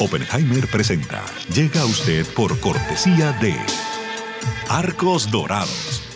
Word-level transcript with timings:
Oppenheimer 0.00 0.66
presenta. 0.66 1.22
Llega 1.54 1.82
a 1.82 1.86
usted 1.86 2.26
por 2.34 2.58
cortesía 2.58 3.32
de 3.40 3.54
Arcos 4.68 5.30
Dorados. 5.30 6.10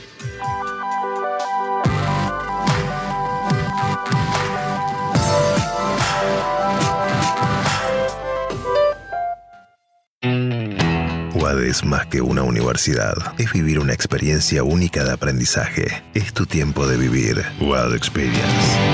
Es 11.75 11.85
más 11.85 12.07
que 12.07 12.21
una 12.21 12.45
universidad. 12.45 13.17
Es 13.37 13.53
vivir 13.53 13.81
una 13.81 13.95
experiencia 13.95 14.63
única 14.63 15.03
de 15.03 15.11
aprendizaje. 15.11 16.05
Es 16.15 16.33
tu 16.33 16.47
tiempo 16.47 16.87
de 16.87 16.97
vivir. 16.97 17.45
UAD 17.59 17.97
Experience. 17.97 18.94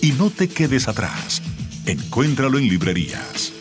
Y 0.00 0.12
no 0.12 0.30
te 0.30 0.48
quedes 0.48 0.86
atrás. 0.86 1.42
Encuéntralo 1.84 2.58
en 2.58 2.68
librerías. 2.68 3.52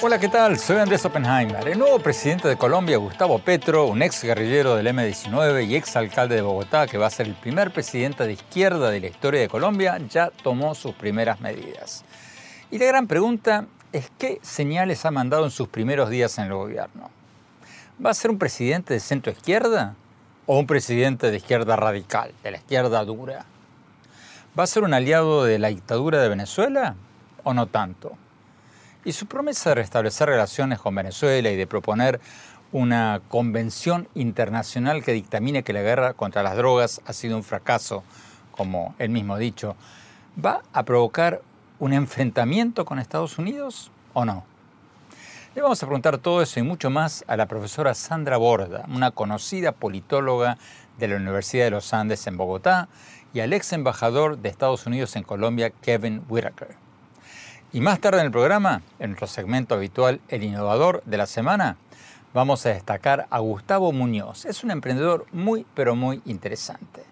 Hola, 0.00 0.18
¿qué 0.18 0.28
tal? 0.28 0.58
Soy 0.58 0.78
Andrés 0.78 1.04
Oppenheimer. 1.04 1.68
El 1.68 1.78
nuevo 1.78 1.98
presidente 1.98 2.48
de 2.48 2.56
Colombia, 2.56 2.96
Gustavo 2.96 3.38
Petro, 3.40 3.86
un 3.86 4.00
ex 4.00 4.22
guerrillero 4.22 4.76
del 4.76 4.86
M-19 4.86 5.66
y 5.66 5.76
ex 5.76 5.96
alcalde 5.96 6.36
de 6.36 6.42
Bogotá, 6.42 6.86
que 6.86 6.96
va 6.96 7.06
a 7.06 7.10
ser 7.10 7.26
el 7.26 7.34
primer 7.34 7.70
presidente 7.70 8.24
de 8.24 8.32
izquierda 8.32 8.90
de 8.90 9.00
la 9.00 9.08
historia 9.08 9.40
de 9.40 9.48
Colombia, 9.48 9.98
ya 10.08 10.30
tomó 10.30 10.74
sus 10.74 10.94
primeras 10.94 11.40
medidas. 11.40 12.04
Y 12.70 12.78
la 12.78 12.86
gran 12.86 13.06
pregunta 13.06 13.66
es 13.94 14.10
qué 14.18 14.40
señales 14.42 15.04
ha 15.04 15.12
mandado 15.12 15.44
en 15.44 15.52
sus 15.52 15.68
primeros 15.68 16.10
días 16.10 16.36
en 16.38 16.46
el 16.46 16.54
gobierno. 16.54 17.10
¿Va 18.04 18.10
a 18.10 18.14
ser 18.14 18.32
un 18.32 18.40
presidente 18.40 18.92
de 18.92 18.98
centro 18.98 19.30
izquierda 19.30 19.94
o 20.46 20.58
un 20.58 20.66
presidente 20.66 21.30
de 21.30 21.36
izquierda 21.36 21.76
radical, 21.76 22.32
de 22.42 22.50
la 22.50 22.56
izquierda 22.56 23.04
dura? 23.04 23.44
¿Va 24.58 24.64
a 24.64 24.66
ser 24.66 24.82
un 24.82 24.94
aliado 24.94 25.44
de 25.44 25.60
la 25.60 25.68
dictadura 25.68 26.20
de 26.20 26.28
Venezuela 26.28 26.96
o 27.44 27.54
no 27.54 27.68
tanto? 27.68 28.18
Y 29.04 29.12
su 29.12 29.26
promesa 29.26 29.70
de 29.70 29.76
restablecer 29.76 30.28
relaciones 30.28 30.80
con 30.80 30.92
Venezuela 30.96 31.48
y 31.50 31.56
de 31.56 31.66
proponer 31.68 32.20
una 32.72 33.20
convención 33.28 34.08
internacional 34.16 35.04
que 35.04 35.12
dictamine 35.12 35.62
que 35.62 35.72
la 35.72 35.82
guerra 35.82 36.14
contra 36.14 36.42
las 36.42 36.56
drogas 36.56 37.00
ha 37.06 37.12
sido 37.12 37.36
un 37.36 37.44
fracaso, 37.44 38.02
como 38.50 38.96
él 38.98 39.10
mismo 39.10 39.34
ha 39.34 39.38
dicho, 39.38 39.76
¿va 40.44 40.62
a 40.72 40.82
provocar 40.82 41.42
un 41.84 41.92
enfrentamiento 41.92 42.86
con 42.86 42.98
Estados 42.98 43.36
Unidos 43.36 43.90
o 44.14 44.24
no? 44.24 44.46
Le 45.54 45.60
vamos 45.60 45.82
a 45.82 45.86
preguntar 45.86 46.16
todo 46.16 46.40
eso 46.40 46.58
y 46.58 46.62
mucho 46.62 46.88
más 46.88 47.26
a 47.28 47.36
la 47.36 47.44
profesora 47.44 47.92
Sandra 47.92 48.38
Borda, 48.38 48.86
una 48.88 49.10
conocida 49.10 49.72
politóloga 49.72 50.56
de 50.96 51.08
la 51.08 51.16
Universidad 51.16 51.64
de 51.64 51.72
los 51.72 51.92
Andes 51.92 52.26
en 52.26 52.38
Bogotá, 52.38 52.88
y 53.34 53.40
al 53.40 53.52
ex 53.52 53.74
embajador 53.74 54.38
de 54.38 54.48
Estados 54.48 54.86
Unidos 54.86 55.14
en 55.16 55.24
Colombia, 55.24 55.72
Kevin 55.82 56.24
Whitaker. 56.26 56.74
Y 57.74 57.82
más 57.82 58.00
tarde 58.00 58.20
en 58.20 58.26
el 58.26 58.32
programa, 58.32 58.80
en 58.98 59.10
nuestro 59.10 59.26
segmento 59.26 59.74
habitual 59.74 60.22
El 60.28 60.42
Innovador 60.42 61.02
de 61.04 61.18
la 61.18 61.26
Semana, 61.26 61.76
vamos 62.32 62.64
a 62.64 62.70
destacar 62.70 63.26
a 63.28 63.40
Gustavo 63.40 63.92
Muñoz. 63.92 64.46
Es 64.46 64.64
un 64.64 64.70
emprendedor 64.70 65.26
muy, 65.32 65.66
pero 65.74 65.94
muy 65.94 66.22
interesante, 66.24 67.02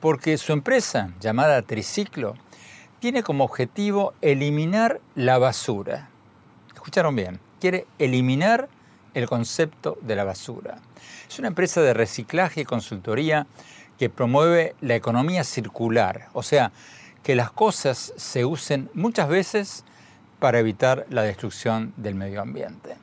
porque 0.00 0.36
su 0.36 0.52
empresa, 0.52 1.08
llamada 1.20 1.62
Triciclo, 1.62 2.34
tiene 3.04 3.22
como 3.22 3.44
objetivo 3.44 4.14
eliminar 4.22 4.98
la 5.14 5.36
basura. 5.36 6.08
Escucharon 6.72 7.14
bien, 7.14 7.38
quiere 7.60 7.86
eliminar 7.98 8.70
el 9.12 9.28
concepto 9.28 9.98
de 10.00 10.16
la 10.16 10.24
basura. 10.24 10.78
Es 11.28 11.38
una 11.38 11.48
empresa 11.48 11.82
de 11.82 11.92
reciclaje 11.92 12.62
y 12.62 12.64
consultoría 12.64 13.46
que 13.98 14.08
promueve 14.08 14.74
la 14.80 14.94
economía 14.94 15.44
circular, 15.44 16.28
o 16.32 16.42
sea, 16.42 16.72
que 17.22 17.34
las 17.34 17.50
cosas 17.50 18.14
se 18.16 18.46
usen 18.46 18.88
muchas 18.94 19.28
veces 19.28 19.84
para 20.38 20.58
evitar 20.58 21.04
la 21.10 21.24
destrucción 21.24 21.92
del 21.98 22.14
medio 22.14 22.40
ambiente. 22.40 22.96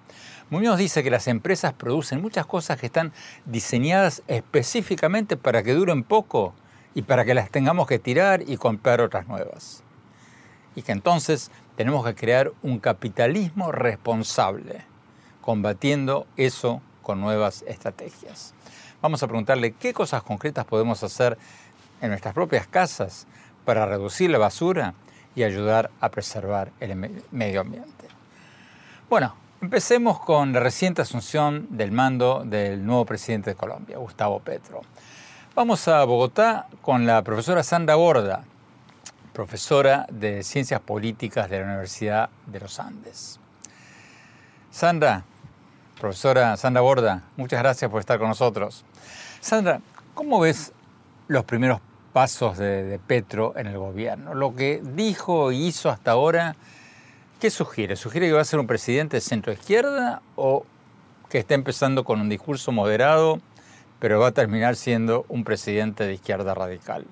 Muñoz 0.49 0.79
dice 0.79 1.03
que 1.03 1.11
las 1.11 1.27
empresas 1.27 1.73
producen 1.73 2.23
muchas 2.23 2.47
cosas 2.47 2.79
que 2.79 2.87
están 2.87 3.13
diseñadas 3.45 4.23
específicamente 4.27 5.37
para 5.37 5.61
que 5.61 5.75
duren 5.75 6.01
poco 6.01 6.55
y 6.95 7.03
para 7.03 7.23
que 7.23 7.35
las 7.35 7.51
tengamos 7.51 7.85
que 7.85 7.99
tirar 7.99 8.41
y 8.47 8.57
comprar 8.57 8.99
otras 8.99 9.27
nuevas. 9.27 9.83
Y 10.75 10.83
que 10.83 10.91
entonces 10.91 11.51
tenemos 11.75 12.05
que 12.05 12.15
crear 12.15 12.51
un 12.61 12.79
capitalismo 12.79 13.71
responsable, 13.71 14.85
combatiendo 15.41 16.27
eso 16.37 16.81
con 17.01 17.19
nuevas 17.19 17.63
estrategias. 17.67 18.53
Vamos 19.01 19.23
a 19.23 19.27
preguntarle 19.27 19.73
qué 19.73 19.93
cosas 19.93 20.23
concretas 20.23 20.65
podemos 20.65 21.03
hacer 21.03 21.37
en 22.01 22.09
nuestras 22.09 22.33
propias 22.33 22.67
casas 22.67 23.27
para 23.65 23.85
reducir 23.85 24.29
la 24.29 24.37
basura 24.37 24.93
y 25.35 25.43
ayudar 25.43 25.91
a 25.99 26.09
preservar 26.09 26.71
el 26.79 26.95
medio 27.31 27.61
ambiente. 27.61 28.07
Bueno, 29.09 29.35
empecemos 29.61 30.19
con 30.19 30.53
la 30.53 30.59
reciente 30.59 31.01
asunción 31.01 31.67
del 31.71 31.91
mando 31.91 32.43
del 32.45 32.85
nuevo 32.85 33.05
presidente 33.05 33.51
de 33.51 33.55
Colombia, 33.55 33.97
Gustavo 33.97 34.39
Petro. 34.39 34.81
Vamos 35.55 35.87
a 35.87 36.03
Bogotá 36.05 36.67
con 36.81 37.05
la 37.05 37.21
profesora 37.23 37.63
Sandra 37.63 37.95
Borda, 37.95 38.43
profesora 39.33 40.05
de 40.11 40.43
Ciencias 40.43 40.81
Políticas 40.81 41.49
de 41.49 41.59
la 41.59 41.65
Universidad 41.65 42.29
de 42.47 42.59
los 42.59 42.79
Andes. 42.79 43.39
Sandra, 44.71 45.23
profesora 45.99 46.57
Sandra 46.57 46.81
Borda, 46.81 47.23
muchas 47.37 47.59
gracias 47.59 47.89
por 47.89 47.99
estar 47.99 48.19
con 48.19 48.29
nosotros. 48.29 48.85
Sandra, 49.39 49.81
¿cómo 50.13 50.39
ves 50.39 50.73
los 51.27 51.45
primeros 51.45 51.79
pasos 52.11 52.57
de, 52.57 52.99
Petro 53.05 53.53
en 53.55 53.67
el 53.67 53.77
gobierno. 53.77 54.33
Lo 54.33 54.55
que 54.55 54.81
dijo 54.83 55.51
y 55.51 55.67
hizo 55.67 55.89
hasta 55.89 56.11
ahora, 56.11 56.55
¿qué 57.39 57.49
sugiere? 57.49 57.95
¿Sugiere 57.95 58.27
que 58.27 58.33
va 58.33 58.41
a 58.41 58.45
ser 58.45 58.59
un 58.59 58.67
presidente 58.67 59.17
de 59.17 59.21
centro 59.21 59.51
izquierda 59.53 60.21
o 60.35 60.65
que 61.29 61.39
está 61.39 61.53
empezando 61.53 62.03
con 62.03 62.19
un 62.19 62.29
discurso 62.29 62.71
moderado, 62.71 63.39
pero 63.99 64.19
va 64.19 64.27
a 64.27 64.31
terminar 64.31 64.75
siendo 64.75 65.25
un 65.29 65.43
presidente 65.43 66.05
de 66.05 66.13
izquierda 66.13 66.53
radical? 66.53 67.05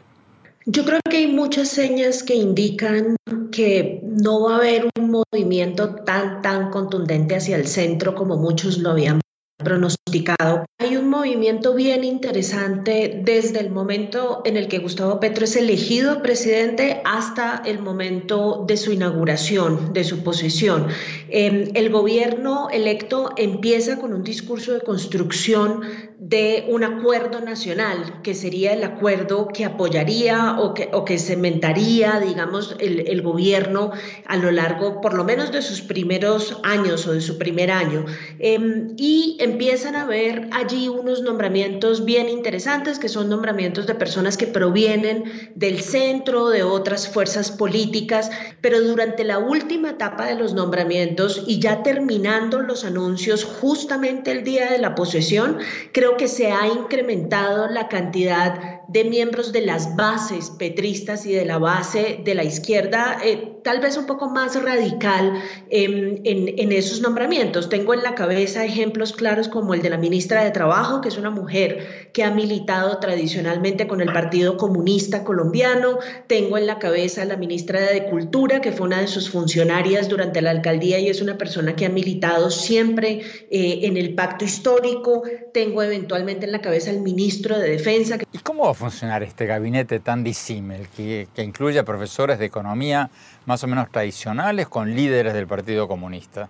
Yo 0.65 0.85
creo 0.85 0.99
que 1.09 1.17
hay 1.17 1.27
muchas 1.27 1.69
señas 1.69 2.23
que 2.23 2.35
indican 2.35 3.15
que 3.51 4.01
no 4.03 4.41
va 4.41 4.55
a 4.55 4.57
haber 4.57 4.89
un 4.97 5.11
movimiento 5.11 5.95
tan, 5.95 6.41
tan 6.41 6.69
contundente 6.69 7.35
hacia 7.35 7.55
el 7.55 7.67
centro 7.67 8.13
como 8.13 8.37
muchos 8.37 8.77
lo 8.77 8.91
habían 8.91 9.21
pronosticado. 9.57 10.65
Hay 10.79 10.95
un 10.95 11.09
movimiento 11.09 11.75
bien 11.75 12.03
interesante 12.03 13.21
desde 13.23 13.59
el 13.59 13.69
momento 13.69 14.41
en 14.45 14.55
el 14.55 14.67
que 14.67 14.79
Gustavo 14.79 15.19
Petro 15.19 15.43
es 15.43 15.55
elegido 15.55 16.21
presidente 16.21 17.01
hasta 17.03 17.61
el 17.65 17.79
momento 17.79 18.63
de 18.65 18.77
su 18.77 18.93
inauguración, 18.93 19.91
de 19.93 20.05
su 20.05 20.23
posición. 20.23 20.87
Em, 21.29 21.71
el 21.73 21.89
gobierno 21.89 22.69
electo 22.71 23.31
empieza 23.35 23.99
con 23.99 24.13
un 24.13 24.23
discurso 24.23 24.73
de 24.73 24.81
construcción 24.81 25.81
de 26.29 26.65
un 26.67 26.83
acuerdo 26.83 27.41
nacional, 27.41 28.21
que 28.21 28.35
sería 28.35 28.73
el 28.73 28.83
acuerdo 28.83 29.47
que 29.47 29.65
apoyaría 29.65 30.59
o 30.59 30.75
que, 30.75 30.89
o 30.93 31.03
que 31.03 31.17
cementaría, 31.17 32.19
digamos, 32.19 32.75
el, 32.79 33.07
el, 33.07 33.23
gobierno 33.23 33.91
a 34.27 34.37
lo 34.37 34.51
largo, 34.51 35.01
por 35.01 35.15
lo 35.15 35.23
menos, 35.23 35.51
de 35.51 35.63
sus 35.63 35.81
primeros 35.81 36.59
años 36.61 37.07
o 37.07 37.13
de 37.13 37.21
su 37.21 37.39
primer 37.39 37.71
año. 37.71 38.05
Eh, 38.37 38.59
y 38.95 39.37
empiezan 39.39 39.95
a 39.95 40.05
ver 40.05 40.49
allí 40.51 40.87
unos 40.87 41.23
nombramientos 41.23 42.05
bien 42.05 42.29
interesantes, 42.29 42.99
que 42.99 43.09
son 43.09 43.27
nombramientos 43.27 43.87
de 43.87 43.95
personas 43.95 44.37
que 44.37 44.45
provienen 44.45 45.23
del 45.55 45.79
centro, 45.79 46.49
de 46.49 46.61
otras 46.61 47.07
fuerzas 47.07 47.49
políticas, 47.49 48.29
pero 48.61 48.79
durante 48.81 49.23
la 49.23 49.39
última 49.39 49.91
etapa 49.91 50.27
de 50.27 50.35
los 50.35 50.53
nombramientos 50.53 51.43
y 51.47 51.59
ya 51.59 51.81
terminando 51.81 52.61
los 52.61 52.85
anuncios 52.85 53.45
justamente 53.45 54.29
el 54.29 54.43
día 54.43 54.69
de 54.69 54.77
la 54.77 54.93
posesión, 54.93 55.57
creo 55.91 56.18
que 56.19 56.27
se 56.27 56.51
ha 56.51 56.67
incrementado 56.67 57.69
la 57.69 57.87
cantidad 57.87 58.78
de 58.91 59.03
miembros 59.03 59.51
de 59.51 59.61
las 59.61 59.95
bases 59.95 60.49
petristas 60.49 61.25
y 61.25 61.31
de 61.31 61.45
la 61.45 61.59
base 61.59 62.21
de 62.23 62.33
la 62.33 62.43
izquierda, 62.43 63.19
eh, 63.23 63.59
tal 63.63 63.81
vez 63.81 63.97
un 63.97 64.07
poco 64.07 64.29
más 64.29 64.61
radical 64.61 65.41
en, 65.69 66.21
en, 66.23 66.71
esos 66.71 67.01
nombramientos. 67.01 67.69
Tengo 67.69 67.93
en 67.93 68.01
la 68.01 68.15
cabeza 68.15 68.65
ejemplos 68.65 69.13
claros 69.13 69.47
como 69.47 69.75
el 69.75 69.81
de 69.83 69.91
la 69.91 69.97
ministra 69.97 70.43
de 70.43 70.51
Trabajo, 70.51 71.01
que 71.01 71.09
es 71.09 71.17
una 71.17 71.29
mujer 71.29 72.09
que 72.13 72.23
ha 72.23 72.31
militado 72.31 72.97
tradicionalmente 72.97 73.87
con 73.87 74.01
el 74.01 74.11
Partido 74.11 74.57
Comunista 74.57 75.23
Colombiano. 75.23 75.99
Tengo 76.27 76.57
en 76.57 76.65
la 76.65 76.79
cabeza 76.79 77.25
la 77.25 77.37
ministra 77.37 77.81
de 77.81 78.05
Cultura, 78.05 78.61
que 78.61 78.71
fue 78.71 78.87
una 78.87 79.01
de 79.01 79.07
sus 79.07 79.29
funcionarias 79.29 80.09
durante 80.09 80.41
la 80.41 80.49
alcaldía 80.49 80.97
y 80.99 81.09
es 81.09 81.21
una 81.21 81.37
persona 81.37 81.75
que 81.75 81.85
ha 81.85 81.89
militado 81.89 82.49
siempre 82.49 83.21
eh, 83.51 83.79
en 83.83 83.97
el 83.97 84.15
pacto 84.15 84.45
histórico. 84.45 85.23
Tengo 85.53 85.83
eventualmente 85.83 86.45
en 86.45 86.53
la 86.53 86.61
cabeza 86.61 86.89
al 86.89 87.01
ministro 87.01 87.59
de 87.59 87.69
Defensa. 87.69 88.17
¿Y 88.31 88.37
cómo 88.39 88.73
funcionar 88.79 89.21
este 89.21 89.45
gabinete 89.45 89.99
tan 89.99 90.23
disímil 90.23 90.87
que, 90.95 91.27
que 91.35 91.43
incluye 91.43 91.77
a 91.77 91.83
profesores 91.83 92.39
de 92.39 92.45
economía 92.45 93.11
más 93.45 93.63
o 93.63 93.67
menos 93.67 93.91
tradicionales 93.91 94.67
con 94.67 94.95
líderes 94.95 95.33
del 95.33 95.45
Partido 95.45 95.87
Comunista? 95.87 96.49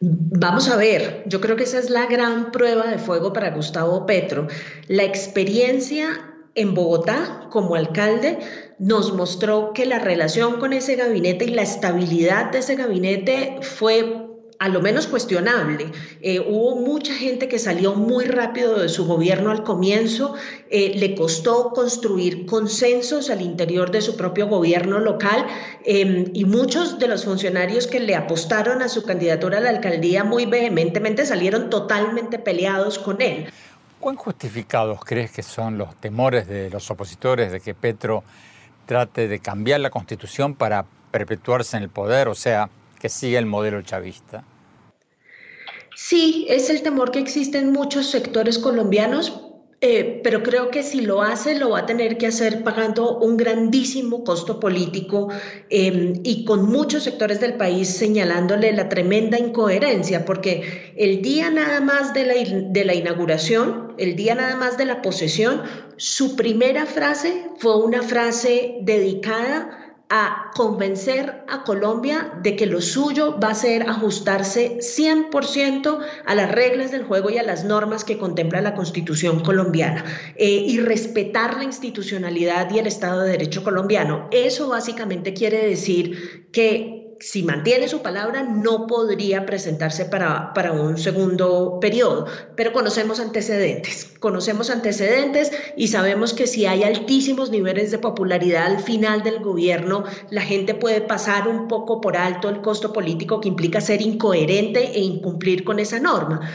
Vamos 0.00 0.68
a 0.68 0.76
ver, 0.76 1.22
yo 1.26 1.40
creo 1.40 1.56
que 1.56 1.62
esa 1.62 1.78
es 1.78 1.88
la 1.88 2.06
gran 2.06 2.50
prueba 2.52 2.88
de 2.88 2.98
fuego 2.98 3.32
para 3.32 3.50
Gustavo 3.50 4.04
Petro. 4.04 4.48
La 4.88 5.04
experiencia 5.04 6.08
en 6.54 6.74
Bogotá 6.74 7.48
como 7.50 7.74
alcalde 7.74 8.38
nos 8.78 9.14
mostró 9.14 9.72
que 9.72 9.86
la 9.86 10.00
relación 10.00 10.58
con 10.58 10.72
ese 10.72 10.96
gabinete 10.96 11.46
y 11.46 11.54
la 11.54 11.62
estabilidad 11.62 12.50
de 12.50 12.58
ese 12.58 12.74
gabinete 12.74 13.58
fue 13.62 14.23
a 14.58 14.68
lo 14.68 14.80
menos 14.80 15.06
cuestionable. 15.06 15.92
Eh, 16.20 16.40
hubo 16.40 16.76
mucha 16.76 17.14
gente 17.14 17.48
que 17.48 17.58
salió 17.58 17.94
muy 17.94 18.24
rápido 18.24 18.78
de 18.78 18.88
su 18.88 19.06
gobierno 19.06 19.50
al 19.50 19.64
comienzo, 19.64 20.34
eh, 20.70 20.92
le 20.96 21.14
costó 21.14 21.70
construir 21.70 22.46
consensos 22.46 23.30
al 23.30 23.42
interior 23.42 23.90
de 23.90 24.00
su 24.00 24.16
propio 24.16 24.48
gobierno 24.48 24.98
local 24.98 25.46
em, 25.84 26.30
y 26.32 26.44
muchos 26.44 26.98
de 26.98 27.08
los 27.08 27.24
funcionarios 27.24 27.86
que 27.86 28.00
le 28.00 28.14
apostaron 28.14 28.82
a 28.82 28.88
su 28.88 29.02
candidatura 29.02 29.58
a 29.58 29.60
la 29.60 29.70
alcaldía 29.70 30.24
muy 30.24 30.46
vehementemente 30.46 31.26
salieron 31.26 31.70
totalmente 31.70 32.38
peleados 32.38 32.98
con 32.98 33.20
él. 33.20 33.46
¿Cuán 34.00 34.16
justificados 34.16 35.00
crees 35.04 35.30
que 35.30 35.42
son 35.42 35.78
los 35.78 35.94
temores 35.96 36.46
de 36.46 36.68
los 36.70 36.90
opositores 36.90 37.52
de 37.52 37.60
que 37.60 37.74
Petro 37.74 38.22
trate 38.86 39.28
de 39.28 39.38
cambiar 39.38 39.80
la 39.80 39.90
constitución 39.90 40.54
para 40.54 40.84
perpetuarse 41.10 41.76
en 41.76 41.84
el 41.84 41.88
poder, 41.88 42.28
o 42.28 42.34
sea, 42.34 42.68
que 43.04 43.10
siga 43.10 43.38
el 43.38 43.44
modelo 43.44 43.82
chavista? 43.82 44.46
Sí, 45.94 46.46
es 46.48 46.70
el 46.70 46.80
temor 46.80 47.10
que 47.10 47.18
existe 47.18 47.58
en 47.58 47.70
muchos 47.70 48.06
sectores 48.06 48.58
colombianos, 48.58 49.42
eh, 49.82 50.22
pero 50.24 50.42
creo 50.42 50.70
que 50.70 50.82
si 50.82 51.02
lo 51.02 51.20
hace, 51.20 51.58
lo 51.58 51.68
va 51.68 51.80
a 51.80 51.84
tener 51.84 52.16
que 52.16 52.28
hacer 52.28 52.64
pagando 52.64 53.18
un 53.18 53.36
grandísimo 53.36 54.24
costo 54.24 54.58
político 54.58 55.28
em, 55.68 56.14
y 56.24 56.46
con 56.46 56.64
muchos 56.64 57.02
sectores 57.02 57.40
del 57.40 57.58
país 57.58 57.90
señalándole 57.90 58.72
la 58.72 58.88
tremenda 58.88 59.38
incoherencia, 59.38 60.24
porque 60.24 60.94
el 60.96 61.20
día 61.20 61.50
nada 61.50 61.82
más 61.82 62.14
de 62.14 62.24
la, 62.24 62.34
de 62.70 62.84
la 62.86 62.94
inauguración, 62.94 63.92
el 63.98 64.16
día 64.16 64.34
nada 64.34 64.56
más 64.56 64.78
de 64.78 64.86
la 64.86 65.02
posesión, 65.02 65.60
su 65.98 66.36
primera 66.36 66.86
frase 66.86 67.50
fue 67.58 67.84
una 67.84 68.02
frase 68.02 68.78
dedicada 68.80 69.83
a 70.10 70.50
convencer 70.54 71.44
a 71.48 71.64
Colombia 71.64 72.32
de 72.42 72.56
que 72.56 72.66
lo 72.66 72.80
suyo 72.80 73.38
va 73.40 73.48
a 73.48 73.54
ser 73.54 73.88
ajustarse 73.88 74.78
100% 74.78 75.98
a 76.26 76.34
las 76.34 76.52
reglas 76.52 76.90
del 76.90 77.04
juego 77.04 77.30
y 77.30 77.38
a 77.38 77.42
las 77.42 77.64
normas 77.64 78.04
que 78.04 78.18
contempla 78.18 78.60
la 78.60 78.74
Constitución 78.74 79.40
colombiana 79.40 80.04
eh, 80.36 80.64
y 80.66 80.78
respetar 80.78 81.56
la 81.56 81.64
institucionalidad 81.64 82.70
y 82.70 82.78
el 82.78 82.86
Estado 82.86 83.22
de 83.22 83.30
Derecho 83.30 83.64
colombiano. 83.64 84.28
Eso 84.30 84.68
básicamente 84.68 85.32
quiere 85.32 85.66
decir 85.66 86.48
que 86.52 86.93
si 87.24 87.42
mantiene 87.42 87.88
su 87.88 88.02
palabra, 88.02 88.42
no 88.42 88.86
podría 88.86 89.46
presentarse 89.46 90.04
para, 90.04 90.52
para, 90.52 90.72
un 90.72 90.98
segundo 90.98 91.78
periodo. 91.80 92.26
Pero 92.54 92.74
conocemos 92.74 93.18
antecedentes, 93.18 94.12
conocemos 94.20 94.68
antecedentes 94.68 95.50
y 95.74 95.88
sabemos 95.88 96.34
que 96.34 96.46
si 96.46 96.66
hay 96.66 96.82
altísimos 96.82 97.50
niveles 97.50 97.90
de 97.90 97.98
popularidad 97.98 98.66
al 98.66 98.80
final 98.80 99.22
del 99.22 99.38
gobierno, 99.38 100.04
la 100.28 100.42
gente 100.42 100.74
puede 100.74 101.00
pasar 101.00 101.48
un 101.48 101.66
poco 101.66 102.02
por 102.02 102.18
alto 102.18 102.50
el 102.50 102.60
costo 102.60 102.92
político 102.92 103.40
que 103.40 103.48
implica 103.48 103.80
ser 103.80 104.02
incoherente 104.02 104.92
e 104.92 105.00
incumplir 105.00 105.64
con 105.64 105.78
esa 105.78 105.98
norma. 106.00 106.50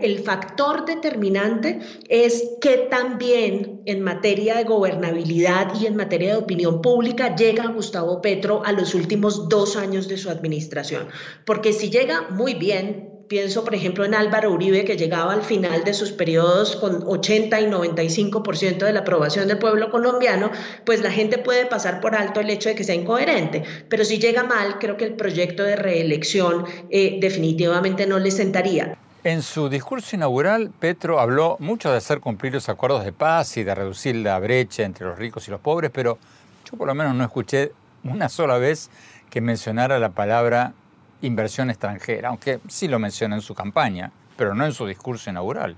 el 0.00 0.20
factor 0.20 0.86
determinante 0.86 1.80
es 2.08 2.44
que 2.62 2.88
también 2.90 3.82
en 3.84 4.00
materia 4.00 4.56
de 4.56 4.64
gobernabilidad 4.64 5.78
y 5.78 5.84
en 5.84 5.96
materia 5.96 6.30
de 6.30 6.38
opinión 6.38 6.80
pública 6.80 7.36
llega 7.36 7.66
Gustavo 7.66 8.22
Petro 8.22 8.62
a 8.64 8.72
los 8.72 8.94
últimos 8.94 9.50
dos 9.50 9.76
años 9.76 9.97
de 10.06 10.18
su 10.18 10.30
administración. 10.30 11.08
Porque 11.44 11.72
si 11.72 11.90
llega 11.90 12.28
muy 12.30 12.54
bien, 12.54 13.08
pienso 13.28 13.64
por 13.64 13.74
ejemplo 13.74 14.04
en 14.04 14.14
Álvaro 14.14 14.52
Uribe, 14.52 14.84
que 14.84 14.96
llegaba 14.96 15.32
al 15.32 15.42
final 15.42 15.84
de 15.84 15.94
sus 15.94 16.12
periodos 16.12 16.76
con 16.76 17.04
80 17.06 17.60
y 17.60 17.66
95% 17.66 18.78
de 18.78 18.92
la 18.92 19.00
aprobación 19.00 19.48
del 19.48 19.58
pueblo 19.58 19.90
colombiano, 19.90 20.50
pues 20.84 21.02
la 21.02 21.10
gente 21.10 21.38
puede 21.38 21.66
pasar 21.66 22.00
por 22.00 22.14
alto 22.14 22.40
el 22.40 22.50
hecho 22.50 22.68
de 22.68 22.74
que 22.74 22.84
sea 22.84 22.94
incoherente. 22.94 23.62
Pero 23.88 24.04
si 24.04 24.18
llega 24.18 24.44
mal, 24.44 24.78
creo 24.78 24.96
que 24.96 25.04
el 25.04 25.14
proyecto 25.14 25.62
de 25.62 25.76
reelección 25.76 26.64
eh, 26.90 27.18
definitivamente 27.20 28.06
no 28.06 28.18
le 28.18 28.30
sentaría. 28.30 28.96
En 29.24 29.42
su 29.42 29.68
discurso 29.68 30.16
inaugural, 30.16 30.70
Petro 30.78 31.20
habló 31.20 31.56
mucho 31.58 31.90
de 31.90 31.96
hacer 31.96 32.20
cumplir 32.20 32.54
los 32.54 32.68
acuerdos 32.68 33.04
de 33.04 33.12
paz 33.12 33.56
y 33.56 33.64
de 33.64 33.74
reducir 33.74 34.16
la 34.16 34.38
brecha 34.38 34.84
entre 34.84 35.06
los 35.06 35.18
ricos 35.18 35.46
y 35.48 35.50
los 35.50 35.60
pobres, 35.60 35.90
pero 35.92 36.18
yo 36.64 36.78
por 36.78 36.86
lo 36.86 36.94
menos 36.94 37.14
no 37.14 37.24
escuché 37.24 37.72
una 38.04 38.28
sola 38.28 38.58
vez 38.58 38.90
que 39.30 39.40
mencionara 39.40 39.98
la 39.98 40.10
palabra 40.10 40.74
inversión 41.20 41.70
extranjera, 41.70 42.28
aunque 42.28 42.60
sí 42.68 42.88
lo 42.88 42.98
menciona 42.98 43.36
en 43.36 43.42
su 43.42 43.54
campaña, 43.54 44.12
pero 44.36 44.54
no 44.54 44.64
en 44.64 44.72
su 44.72 44.86
discurso 44.86 45.30
inaugural. 45.30 45.76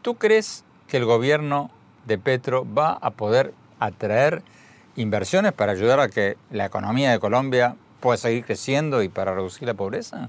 ¿Tú 0.00 0.14
crees 0.14 0.64
que 0.88 0.96
el 0.96 1.04
gobierno 1.04 1.70
de 2.06 2.18
Petro 2.18 2.66
va 2.66 2.92
a 2.92 3.10
poder 3.10 3.52
atraer 3.78 4.42
inversiones 4.96 5.52
para 5.52 5.72
ayudar 5.72 6.00
a 6.00 6.08
que 6.08 6.36
la 6.50 6.66
economía 6.66 7.12
de 7.12 7.18
Colombia 7.18 7.76
pueda 8.00 8.16
seguir 8.16 8.44
creciendo 8.44 9.02
y 9.02 9.08
para 9.08 9.34
reducir 9.34 9.68
la 9.68 9.74
pobreza? 9.74 10.28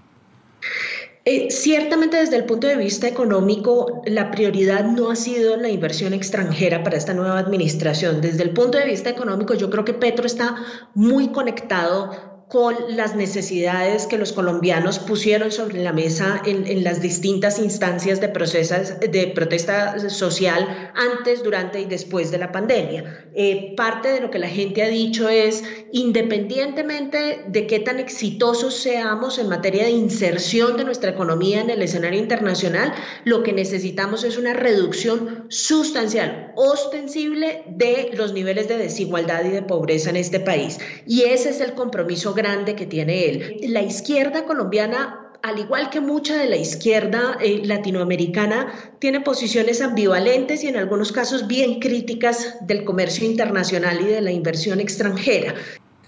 Eh, 1.25 1.50
ciertamente 1.51 2.17
desde 2.17 2.35
el 2.35 2.44
punto 2.44 2.67
de 2.67 2.75
vista 2.75 3.07
económico, 3.07 4.01
la 4.05 4.29
prioridad 4.29 4.83
no 4.83 5.09
ha 5.09 5.15
sido 5.15 5.55
la 5.55 5.69
inversión 5.69 6.13
extranjera 6.13 6.83
para 6.83 6.97
esta 6.97 7.13
nueva 7.13 7.39
administración. 7.39 8.19
Desde 8.19 8.44
el 8.44 8.50
punto 8.50 8.77
de 8.77 8.85
vista 8.85 9.09
económico, 9.09 9.53
yo 9.53 9.69
creo 9.69 9.85
que 9.85 9.94
Petro 9.94 10.25
está 10.25 10.55
muy 10.94 11.29
conectado 11.29 12.32
con 12.53 12.75
las 12.95 13.15
necesidades 13.15 14.05
que 14.05 14.19
los 14.19 14.31
colombianos 14.31 15.00
pusieron 15.00 15.51
sobre 15.51 15.81
la 15.81 15.91
mesa 15.91 16.39
en, 16.45 16.83
las 16.83 17.01
distintas 17.01 17.57
instancias 17.57 18.21
de, 18.21 18.29
procesas, 18.29 19.00
de 19.00 19.31
protesta 19.33 20.07
social 20.12 20.91
antes, 20.93 21.41
durante 21.41 21.81
y 21.81 21.86
después 21.86 22.29
de 22.29 22.38
la 22.38 22.51
pandemia. 22.51 23.25
Eh, 23.33 23.74
parte 23.75 24.10
de 24.10 24.19
lo 24.22 24.29
que 24.29 24.38
la 24.38 24.50
gente 24.50 24.83
ha 24.83 24.88
dicho 24.88 25.29
es, 25.29 25.63
independientemente 25.91 27.43
de 27.48 27.65
qué 27.65 27.79
tan 27.79 27.98
exitosos 27.98 28.75
seamos 28.75 29.39
en 29.39 29.50
materia 29.50 29.86
de 29.86 29.89
inserción 29.89 30.77
de 30.77 30.83
nuestra 30.83 31.10
economía 31.10 31.62
en 31.62 31.72
el 31.72 31.81
escenario 31.81 32.19
internacional, 32.19 32.93
lo 33.25 33.41
que 33.41 33.53
necesitamos 33.53 34.24
es 34.24 34.38
una 34.38 34.53
reducción 34.53 35.48
sustancial, 35.50 36.51
ostensible 36.55 37.63
de 37.65 38.12
los 38.13 38.31
niveles 38.31 38.67
de 38.67 38.77
desigualdad 38.77 39.43
y 39.43 39.50
de 39.50 39.63
pobreza 39.63 40.12
en 40.12 40.17
este 40.17 40.39
país. 40.39 40.77
Y 41.07 41.24
ese 41.24 41.50
es 41.50 41.60
el 41.60 41.74
compromiso 41.74 42.36
grande 42.36 42.42
que 42.75 42.85
tiene 42.85 43.25
él. 43.25 43.57
La 43.63 43.81
izquierda 43.81 44.45
colombiana 44.45 45.23
al 45.43 45.59
igual 45.59 45.89
que 45.89 46.00
mucha 46.00 46.38
de 46.38 46.47
la 46.47 46.55
izquierda 46.55 47.38
eh, 47.41 47.62
latinoamericana, 47.65 48.73
tiene 49.00 49.19
posiciones 49.19 49.81
ambivalentes 49.81 50.63
y 50.63 50.69
en 50.69 50.77
algunos 50.77 51.12
casos 51.12 51.47
bien 51.47 51.81
críticas 51.81 52.55
del 52.62 52.85
comercio 52.85 53.27
internacional 53.27 54.00
y 54.00 54.05
de 54.05 54.21
la 54.21 54.31
inversión 54.31 54.79
extranjera. 54.79 55.53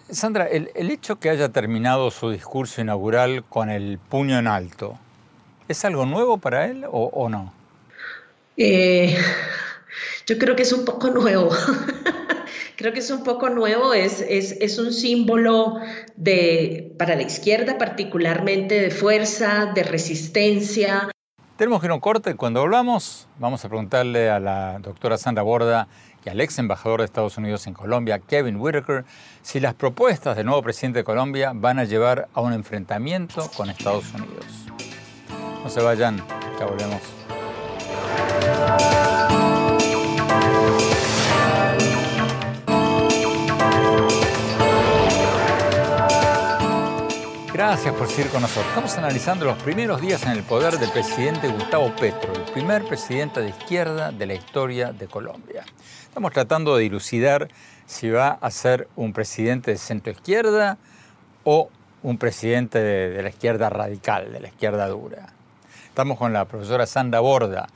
Sandra, 0.09 0.47
el, 0.47 0.69
hecho 0.89 1.19
que 1.19 1.29
haya 1.29 1.49
terminado 1.49 2.11
su 2.11 2.29
discurso 2.29 2.79
inaugural 2.79 3.43
con 3.43 3.69
el 3.69 3.99
puño 3.99 4.39
en 4.39 4.47
alto, 4.47 4.97
¿es 5.67 5.83
algo 5.83 6.05
nuevo 6.05 6.37
para 6.37 6.67
él 6.67 6.85
o, 6.89 7.27
no? 7.27 7.51
Eh, 8.55 9.17
yo 10.25 10.37
creo 10.37 10.55
que 10.55 10.63
es 10.63 10.73
un 10.73 10.85
poco 10.85 11.09
nuevo. 11.11 11.49
creo 12.75 12.93
que 12.93 12.99
es 12.99 13.09
un 13.09 13.23
poco 13.23 13.49
nuevo, 13.49 13.93
es, 13.93 14.21
es, 14.21 14.77
un 14.77 14.91
símbolo 14.91 15.77
de, 16.15 16.93
para 16.97 17.15
la 17.15 17.23
izquierda 17.23 17.77
particularmente 17.77 18.79
de 18.79 18.91
fuerza, 18.91 19.71
de 19.73 19.83
resistencia. 19.83 21.09
Tenemos 21.57 21.79
que 21.79 21.87
ir 21.87 21.91
a 21.91 21.95
un 21.95 22.01
corte. 22.01 22.35
Cuando 22.35 22.59
volvamos, 22.59 23.27
vamos 23.39 23.63
a 23.63 23.69
preguntarle 23.69 24.29
a 24.29 24.39
la 24.39 24.77
doctora 24.79 25.17
Sandra 25.17 25.41
Borda 25.41 25.87
y 26.25 26.29
al 26.29 26.41
ex 26.41 26.59
embajador 26.59 26.99
de 26.99 27.05
Estados 27.05 27.37
Unidos 27.37 27.65
en 27.67 27.73
Colombia, 27.73 28.19
Kevin 28.19 28.57
Whitaker, 28.57 29.05
si 29.41 29.59
las 29.59 29.73
propuestas 29.73 30.35
del 30.35 30.47
nuevo 30.47 30.61
presidente 30.63 30.99
de 30.99 31.03
Colombia 31.05 31.51
van 31.55 31.79
a 31.79 31.85
llevar 31.85 32.27
a 32.33 32.41
un 32.41 32.51
enfrentamiento 32.51 33.49
con 33.55 33.69
Estados 33.69 34.11
Unidos. 34.13 34.45
No 35.63 35.69
se 35.69 35.81
vayan, 35.81 36.17
ya 36.59 36.65
volvemos. 36.65 37.01
Gracias 47.55 47.95
por 47.95 48.09
seguir 48.09 48.29
con 48.31 48.41
nosotros. 48.41 48.67
Estamos 48.67 48.97
analizando 48.97 49.45
los 49.45 49.55
primeros 49.63 50.01
días 50.01 50.23
en 50.23 50.31
el 50.31 50.43
poder 50.43 50.77
del 50.77 50.89
presidente 50.89 51.47
Gustavo 51.47 51.89
Petro, 51.95 52.33
el 52.33 52.51
primer 52.51 52.83
presidente 52.83 53.39
de 53.39 53.47
izquierda 53.47 54.11
de 54.11 54.25
la 54.25 54.33
historia 54.33 54.91
de 54.91 55.07
Colombia. 55.07 55.63
Estamos 56.03 56.33
tratando 56.33 56.75
de 56.75 56.83
dilucidar 56.83 57.47
si 57.85 58.09
va 58.09 58.31
a 58.41 58.51
ser 58.51 58.89
un 58.97 59.13
presidente 59.13 59.71
de 59.71 59.77
centro 59.77 60.11
izquierda 60.11 60.77
o 61.45 61.69
un 62.03 62.17
presidente 62.17 62.79
de, 62.79 63.23
la 63.23 63.29
izquierda 63.29 63.69
radical, 63.69 64.33
de 64.33 64.41
la 64.41 64.49
izquierda 64.49 64.89
dura. 64.89 65.27
Estamos 65.87 66.17
con 66.17 66.33
la 66.33 66.43
profesora 66.43 66.85
Sandra 66.85 67.21
Borda, 67.21 67.67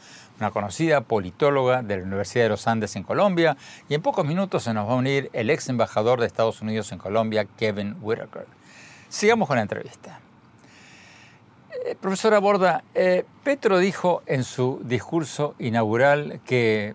una 0.41 0.51
conocida 0.51 0.99
politóloga 0.99 1.83
de 1.83 1.95
la 1.95 2.03
Universidad 2.03 2.43
de 2.43 2.49
los 2.49 2.67
Andes 2.67 2.97
en 2.97 3.03
Colombia, 3.03 3.55
y 3.87 3.93
en 3.93 4.01
pocos 4.01 4.25
minutos 4.25 4.63
se 4.63 4.73
nos 4.73 4.89
va 4.89 4.91
a 4.91 4.97
unir 4.97 5.29
el 5.31 5.49
ex 5.49 5.69
embajador 5.69 6.19
de 6.19 6.27
Estados 6.27 6.61
Unidos 6.61 6.91
en 6.91 6.97
Colombia, 6.97 7.45
Kevin 7.57 7.95
Whitaker. 8.01 8.58
Sigamos 9.09 9.47
con 9.47 9.57
la 9.57 9.63
entrevista. 9.63 10.19
Eh, 11.83 11.95
profesora 11.99 12.37
Borda, 12.37 12.83
eh, 12.93 13.25
Petro 13.43 13.79
dijo 13.79 14.21
en 14.27 14.43
su 14.43 14.81
discurso 14.83 15.55
inaugural 15.57 16.41
que, 16.45 16.93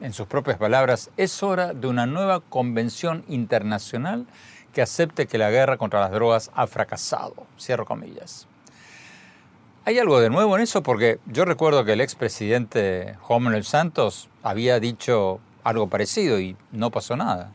en 0.00 0.12
sus 0.12 0.26
propias 0.26 0.58
palabras, 0.58 1.10
es 1.16 1.42
hora 1.42 1.72
de 1.72 1.86
una 1.86 2.04
nueva 2.04 2.40
convención 2.40 3.24
internacional 3.28 4.26
que 4.74 4.82
acepte 4.82 5.26
que 5.26 5.38
la 5.38 5.50
guerra 5.50 5.78
contra 5.78 6.00
las 6.00 6.12
drogas 6.12 6.50
ha 6.54 6.66
fracasado. 6.66 7.34
Cierro 7.58 7.86
comillas. 7.86 8.46
¿Hay 9.86 9.98
algo 9.98 10.20
de 10.20 10.28
nuevo 10.28 10.56
en 10.56 10.62
eso? 10.62 10.82
Porque 10.82 11.18
yo 11.24 11.46
recuerdo 11.46 11.86
que 11.86 11.94
el 11.94 12.02
expresidente 12.02 13.16
Juan 13.22 13.42
Manuel 13.42 13.64
Santos 13.64 14.28
había 14.42 14.80
dicho 14.80 15.40
algo 15.62 15.88
parecido 15.88 16.38
y 16.40 16.56
no 16.72 16.90
pasó 16.90 17.16
nada. 17.16 17.52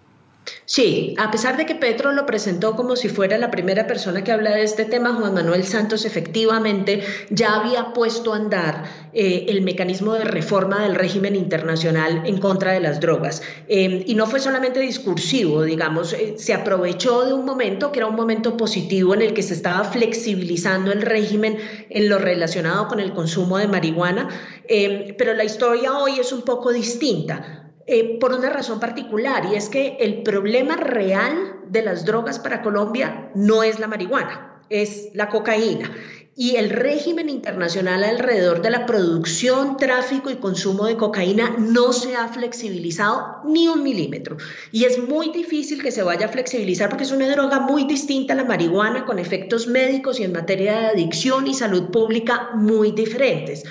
Sí, 0.66 1.16
a 1.18 1.32
pesar 1.32 1.58
de 1.58 1.66
que 1.66 1.76
Petro 1.76 2.12
lo 2.12 2.26
presentó 2.26 2.76
como 2.76 2.96
si 2.96 3.10
fuera 3.10 3.38
la 3.38 3.50
primera 3.50 3.88
persona 3.88 4.24
que 4.24 4.32
habla 4.32 4.52
de 4.52 4.64
este 4.64 4.86
tema, 4.86 5.16
Juan 5.16 5.34
Manuel 5.34 5.64
Santos 5.64 6.06
efectivamente 6.06 7.02
ya 7.30 7.56
había 7.56 7.92
puesto 7.94 8.34
a 8.34 8.38
andar 8.38 8.84
eh, 9.14 9.46
el 9.50 9.64
mecanismo 9.64 10.14
de 10.14 10.26
reforma 10.26 10.84
del 10.84 10.94
régimen 10.96 11.36
internacional 11.36 12.22
en 12.26 12.38
contra 12.38 12.74
de 12.74 12.80
las 12.80 13.00
drogas. 13.00 13.42
Em, 13.68 14.04
y 14.06 14.14
no 14.14 14.28
fue 14.28 14.40
solamente 14.40 14.80
discursivo, 14.80 15.64
digamos, 15.64 16.14
eh, 16.14 16.36
se 16.38 16.54
aprovechó 16.54 17.26
de 17.26 17.34
un 17.34 17.46
momento 17.46 17.92
que 17.92 18.00
era 18.00 18.08
un 18.08 18.16
momento 18.16 18.56
positivo 18.56 19.16
en 19.16 19.24
el 19.24 19.34
que 19.34 19.42
se 19.42 19.56
estaba 19.56 19.84
flexibilizando 19.84 20.92
el 20.92 21.02
régimen 21.02 21.58
en 21.90 22.10
lo 22.10 22.20
relacionado 22.20 22.88
con 22.88 23.00
el 23.00 23.14
consumo 23.14 23.58
de 23.58 23.68
marihuana, 23.68 24.30
em, 24.68 25.16
pero 25.18 25.34
la 25.34 25.44
historia 25.44 25.98
hoy 25.98 26.20
es 26.20 26.32
un 26.32 26.44
poco 26.44 26.72
distinta. 26.72 27.69
Eh, 27.92 28.20
por 28.20 28.34
una 28.34 28.52
razón 28.52 28.80
particular 28.80 29.48
y 29.52 29.56
es 29.56 29.68
que 29.68 29.98
el 30.00 30.22
problema 30.22 30.76
real 30.76 31.56
de 31.68 31.82
las 31.82 32.06
drogas 32.06 32.38
para 32.38 32.62
Colombia 32.62 33.32
no 33.34 33.64
es 33.64 33.80
la 33.80 33.88
marihuana, 33.88 34.62
es 34.70 35.10
la 35.16 35.28
cocaína. 35.30 35.92
Y 36.36 36.58
el 36.58 36.70
régimen 36.70 37.30
internacional 37.30 38.04
alrededor 38.04 38.62
de 38.62 38.70
la 38.70 38.86
producción, 38.86 39.78
tráfico 39.78 40.30
y 40.30 40.36
consumo 40.36 40.86
de 40.86 40.98
cocaína 40.98 41.56
no 41.58 41.92
se 41.92 42.16
ha 42.16 42.28
flexibilizado 42.28 43.38
ni 43.44 43.68
un 43.68 43.82
milímetro. 43.82 44.38
Y 44.72 44.84
es 44.84 45.00
muy 45.00 45.32
difícil 45.32 45.82
que 45.82 45.92
se 45.92 46.04
vaya 46.04 46.28
a 46.28 46.30
flexibilizar 46.30 46.90
porque 46.90 47.06
es 47.06 47.12
una 47.12 47.28
droga 47.28 47.60
muy 47.60 47.86
distinta 47.86 48.34
a 48.34 48.38
la 48.38 48.46
marihuana, 48.46 49.08
con 49.08 49.18
efectos 49.18 49.66
médicos 49.66 50.20
y 50.20 50.26
en 50.26 50.34
materia 50.34 50.80
de 50.80 50.88
adicción 50.90 51.48
y 51.48 51.56
salud 51.56 51.90
pública 51.90 52.52
muy 52.54 52.92
diferentes. 52.92 53.64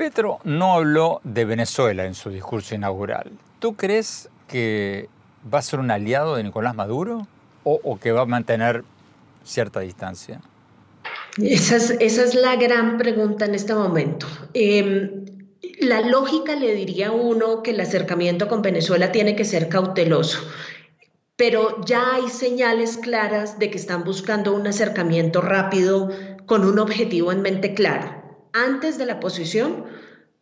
Petro 0.00 0.38
no 0.44 0.72
habló 0.72 1.20
de 1.24 1.44
Venezuela 1.44 2.06
en 2.06 2.14
su 2.14 2.30
discurso 2.30 2.74
inaugural. 2.74 3.32
¿Tú 3.58 3.76
crees 3.76 4.30
que 4.48 5.10
va 5.52 5.58
a 5.58 5.62
ser 5.62 5.78
un 5.78 5.90
aliado 5.90 6.36
de 6.36 6.42
Nicolás 6.42 6.74
Maduro 6.74 7.26
o, 7.64 7.98
que 7.98 8.10
va 8.10 8.22
a 8.22 8.24
mantener 8.24 8.82
cierta 9.44 9.80
distancia? 9.80 10.40
Esa 11.36 11.76
es, 11.76 12.34
la 12.34 12.56
gran 12.56 12.96
pregunta 12.96 13.44
en 13.44 13.54
este 13.54 13.74
momento. 13.74 14.26
Em, 14.54 15.26
la 15.80 16.00
lógica 16.00 16.56
le 16.56 16.74
diría 16.74 17.08
a 17.08 17.12
uno 17.12 17.62
que 17.62 17.72
el 17.72 17.80
acercamiento 17.80 18.48
con 18.48 18.62
Venezuela 18.62 19.12
tiene 19.12 19.36
que 19.36 19.44
ser 19.44 19.68
cauteloso, 19.68 20.38
pero 21.36 21.84
ya 21.84 22.14
hay 22.14 22.30
señales 22.30 22.96
claras 22.96 23.58
de 23.58 23.70
que 23.70 23.76
están 23.76 24.04
buscando 24.04 24.54
un 24.54 24.66
acercamiento 24.66 25.42
rápido 25.42 26.08
con 26.46 26.64
un 26.64 26.78
objetivo 26.78 27.32
en 27.32 27.42
mente 27.42 27.74
claro 27.74 28.19
antes 28.52 28.98
de 28.98 29.06
la 29.06 29.20
posición, 29.20 29.84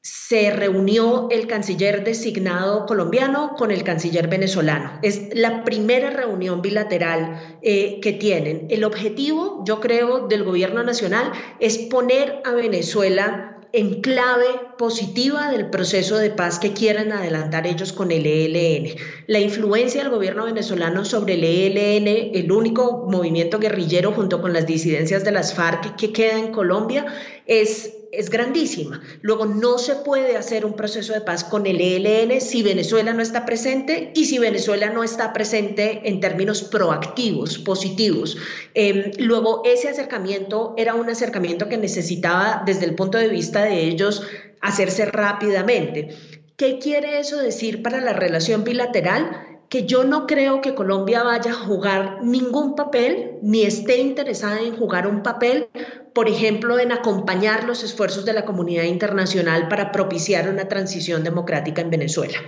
se 0.00 0.50
reunió 0.50 1.28
el 1.30 1.46
canciller 1.46 2.04
designado 2.04 2.86
colombiano 2.86 3.54
con 3.58 3.70
el 3.70 3.82
canciller 3.82 4.28
venezolano. 4.28 4.98
Es 5.02 5.34
la 5.34 5.64
primera 5.64 6.10
reunión 6.10 6.62
bilateral 6.62 7.58
eh, 7.62 7.98
que 8.00 8.12
tienen. 8.12 8.68
El 8.70 8.84
objetivo, 8.84 9.64
yo 9.66 9.80
creo, 9.80 10.28
del 10.28 10.44
gobierno 10.44 10.82
nacional 10.82 11.32
es 11.60 11.78
poner 11.78 12.40
a 12.44 12.52
Venezuela 12.52 13.58
en 13.72 14.00
clave 14.00 14.46
positiva 14.78 15.50
del 15.50 15.68
proceso 15.68 16.16
de 16.16 16.30
paz 16.30 16.58
que 16.58 16.72
quieren 16.72 17.12
adelantar 17.12 17.66
ellos 17.66 17.92
con 17.92 18.10
el 18.10 18.24
ELN. 18.24 18.94
La 19.26 19.40
influencia 19.40 20.02
del 20.02 20.10
gobierno 20.10 20.46
venezolano 20.46 21.04
sobre 21.04 21.34
el 21.34 21.44
ELN, 21.44 22.34
el 22.34 22.50
único 22.50 23.06
movimiento 23.10 23.58
guerrillero 23.58 24.12
junto 24.12 24.40
con 24.40 24.52
las 24.52 24.66
disidencias 24.66 25.24
de 25.24 25.32
las 25.32 25.54
FARC 25.54 25.96
que 25.96 26.12
queda 26.12 26.38
en 26.38 26.52
Colombia, 26.52 27.06
es 27.46 27.97
es 28.12 28.30
grandísima. 28.30 29.00
Luego, 29.22 29.46
no 29.46 29.78
se 29.78 29.96
puede 29.96 30.36
hacer 30.36 30.64
un 30.64 30.74
proceso 30.74 31.12
de 31.12 31.20
paz 31.20 31.44
con 31.44 31.66
el 31.66 31.80
ELN 31.80 32.40
si 32.40 32.62
Venezuela 32.62 33.12
no 33.12 33.22
está 33.22 33.44
presente 33.44 34.12
y 34.14 34.24
si 34.24 34.38
Venezuela 34.38 34.90
no 34.90 35.04
está 35.04 35.32
presente 35.32 36.02
en 36.04 36.20
términos 36.20 36.62
proactivos, 36.62 37.58
positivos. 37.58 38.36
Em, 38.74 39.10
luego, 39.18 39.62
ese 39.64 39.88
acercamiento 39.88 40.74
era 40.76 40.94
un 40.94 41.08
acercamiento 41.10 41.68
que 41.68 41.76
necesitaba, 41.76 42.62
desde 42.64 42.86
el 42.86 42.94
punto 42.94 43.18
de 43.18 43.28
vista 43.28 43.64
de 43.64 43.84
ellos, 43.84 44.22
hacerse 44.60 45.06
rápidamente. 45.06 46.08
¿Qué 46.56 46.78
quiere 46.78 47.20
eso 47.20 47.36
decir 47.36 47.82
para 47.82 48.00
la 48.00 48.12
relación 48.12 48.64
bilateral? 48.64 49.57
Que 49.68 49.84
yo 49.84 50.04
no 50.04 50.26
creo 50.26 50.60
que 50.60 50.74
Colombia 50.74 51.22
vaya 51.22 51.50
a 51.50 51.54
jugar 51.54 52.20
ningún 52.22 52.74
papel, 52.74 53.38
ni 53.42 53.62
esté 53.62 53.98
interesada 53.98 54.60
en 54.60 54.76
jugar 54.76 55.06
un 55.06 55.22
papel, 55.22 55.68
por 56.14 56.28
ejemplo, 56.28 56.78
en 56.78 56.90
acompañar 56.90 57.64
los 57.64 57.84
esfuerzos 57.84 58.24
de 58.24 58.32
la 58.32 58.44
comunidad 58.44 58.84
internacional 58.84 59.68
para 59.68 59.92
propiciar 59.92 60.48
una 60.48 60.68
transición 60.68 61.22
democrática 61.22 61.82
en 61.82 61.90
Venezuela. 61.90 62.38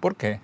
¿Por 0.00 0.16
qué? 0.16 0.40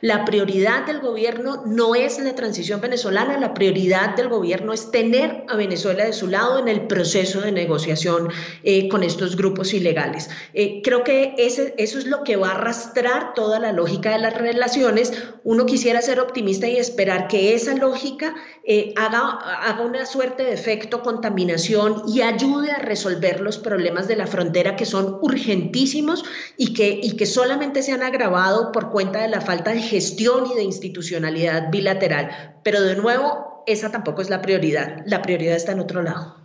La 0.00 0.24
prioridad 0.24 0.86
del 0.86 1.00
gobierno 1.00 1.62
no 1.66 1.94
es 1.94 2.18
la 2.18 2.34
transición 2.34 2.80
venezolana, 2.80 3.38
la 3.38 3.54
prioridad 3.54 4.16
del 4.16 4.28
gobierno 4.28 4.72
es 4.72 4.90
tener 4.90 5.44
a 5.48 5.56
Venezuela 5.56 6.04
de 6.04 6.12
su 6.12 6.28
lado 6.28 6.58
en 6.58 6.68
el 6.68 6.86
proceso 6.86 7.40
de 7.40 7.52
negociación 7.52 8.28
eh, 8.62 8.88
con 8.88 9.02
estos 9.02 9.36
grupos 9.36 9.74
ilegales. 9.74 10.30
Eh, 10.52 10.80
creo 10.82 11.04
que 11.04 11.34
ese, 11.38 11.74
eso 11.78 11.98
es 11.98 12.06
lo 12.06 12.22
que 12.22 12.36
va 12.36 12.48
a 12.48 12.54
arrastrar 12.54 13.34
toda 13.34 13.58
la 13.58 13.72
lógica 13.72 14.10
de 14.10 14.18
las 14.18 14.36
relaciones. 14.36 15.12
Uno 15.42 15.66
quisiera 15.66 16.02
ser 16.02 16.20
optimista 16.20 16.66
y 16.68 16.76
esperar 16.76 17.28
que 17.28 17.54
esa 17.54 17.74
lógica 17.74 18.34
eh, 18.64 18.92
haga, 18.96 19.20
haga 19.20 19.82
una 19.82 20.06
suerte 20.06 20.44
de 20.44 20.52
efecto 20.52 21.02
contaminación 21.02 22.02
y 22.06 22.22
ayude 22.22 22.70
a 22.70 22.78
resolver 22.78 23.40
los 23.40 23.58
problemas 23.58 24.08
de 24.08 24.16
la 24.16 24.26
frontera 24.26 24.76
que 24.76 24.86
son 24.86 25.18
urgentísimos 25.20 26.24
y 26.56 26.74
que, 26.74 27.00
y 27.02 27.16
que 27.16 27.26
solamente 27.26 27.82
se 27.82 27.92
han 27.92 28.02
agravado 28.02 28.72
por 28.72 28.90
cuenta 28.90 29.20
de 29.20 29.28
la 29.28 29.40
falta 29.40 29.63
de 29.72 29.80
gestión 29.80 30.46
y 30.52 30.54
de 30.54 30.62
institucionalidad 30.62 31.70
bilateral. 31.70 32.56
Pero 32.62 32.82
de 32.82 32.96
nuevo, 32.96 33.62
esa 33.66 33.90
tampoco 33.90 34.22
es 34.22 34.30
la 34.30 34.42
prioridad. 34.42 35.02
La 35.06 35.22
prioridad 35.22 35.56
está 35.56 35.72
en 35.72 35.80
otro 35.80 36.02
lado. 36.02 36.36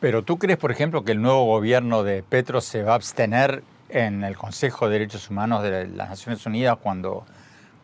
Pero 0.00 0.22
tú 0.22 0.38
crees, 0.38 0.58
por 0.58 0.72
ejemplo, 0.72 1.04
que 1.04 1.12
el 1.12 1.22
nuevo 1.22 1.44
gobierno 1.44 2.02
de 2.02 2.22
Petro 2.22 2.60
se 2.60 2.82
va 2.82 2.92
a 2.92 2.96
abstener 2.96 3.62
en 3.88 4.24
el 4.24 4.36
Consejo 4.36 4.86
de 4.86 4.94
Derechos 4.94 5.30
Humanos 5.30 5.62
de 5.62 5.86
las 5.86 6.08
Naciones 6.08 6.44
Unidas 6.46 6.78
cuando, 6.82 7.24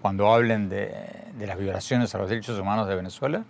cuando 0.01 0.33
hablen 0.33 0.69
de, 0.69 0.93
de 1.39 1.47
las 1.47 1.59
violaciones 1.59 2.15
a 2.15 2.19
los 2.19 2.29
derechos 2.29 2.59
humanos 2.59 2.89
de 2.89 2.97
Venezuela? 2.97 3.45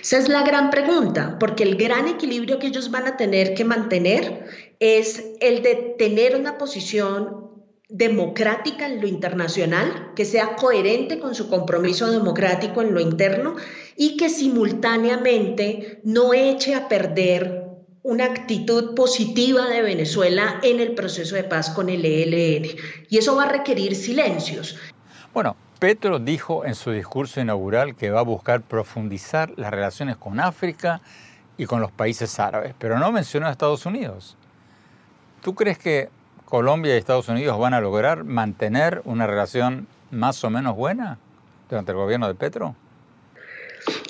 Esa 0.00 0.18
es 0.18 0.28
la 0.28 0.42
gran 0.42 0.70
pregunta, 0.70 1.38
porque 1.40 1.62
el 1.62 1.76
gran 1.76 2.06
equilibrio 2.06 2.58
que 2.58 2.66
ellos 2.66 2.90
van 2.90 3.06
a 3.06 3.16
tener 3.16 3.54
que 3.54 3.64
mantener 3.64 4.46
es 4.78 5.24
el 5.40 5.62
de 5.62 5.94
tener 5.98 6.36
una 6.36 6.58
posición 6.58 7.53
democrática 7.94 8.86
en 8.86 9.00
lo 9.00 9.06
internacional, 9.06 10.10
que 10.16 10.24
sea 10.24 10.56
coherente 10.56 11.20
con 11.20 11.36
su 11.36 11.48
compromiso 11.48 12.10
democrático 12.10 12.82
en 12.82 12.92
lo 12.92 13.00
interno 13.00 13.54
y 13.96 14.16
que 14.16 14.28
simultáneamente 14.28 16.00
no 16.02 16.34
eche 16.34 16.74
a 16.74 16.88
perder 16.88 17.62
una 18.02 18.24
actitud 18.24 18.96
positiva 18.96 19.68
de 19.68 19.82
Venezuela 19.82 20.58
en 20.64 20.80
el 20.80 20.96
proceso 20.96 21.36
de 21.36 21.44
paz 21.44 21.70
con 21.70 21.88
el 21.88 22.04
ELN. 22.04 22.66
Y 23.08 23.18
eso 23.18 23.36
va 23.36 23.44
a 23.44 23.48
requerir 23.48 23.94
silencios. 23.94 24.76
Bueno, 25.32 25.54
Petro 25.78 26.18
dijo 26.18 26.64
en 26.64 26.74
su 26.74 26.90
discurso 26.90 27.40
inaugural 27.40 27.94
que 27.94 28.10
va 28.10 28.20
a 28.20 28.24
buscar 28.24 28.62
profundizar 28.62 29.52
las 29.56 29.70
relaciones 29.70 30.16
con 30.16 30.40
África 30.40 31.00
y 31.56 31.66
con 31.66 31.80
los 31.80 31.92
países 31.92 32.40
árabes, 32.40 32.74
pero 32.76 32.98
no 32.98 33.12
mencionó 33.12 33.46
a 33.46 33.52
Estados 33.52 33.86
Unidos. 33.86 34.36
¿Tú 35.42 35.54
crees 35.54 35.78
que 35.78 36.08
Colombia 36.44 36.94
y 36.94 36.98
Estados 36.98 37.28
Unidos 37.28 37.58
van 37.58 37.74
a 37.74 37.80
lograr 37.80 38.24
mantener 38.24 39.02
una 39.04 39.26
relación 39.26 39.86
más 40.10 40.42
o 40.44 40.50
menos 40.50 40.76
buena 40.76 41.18
durante 41.68 41.92
el 41.92 41.98
gobierno 41.98 42.28
de 42.28 42.34
Petro? 42.34 42.74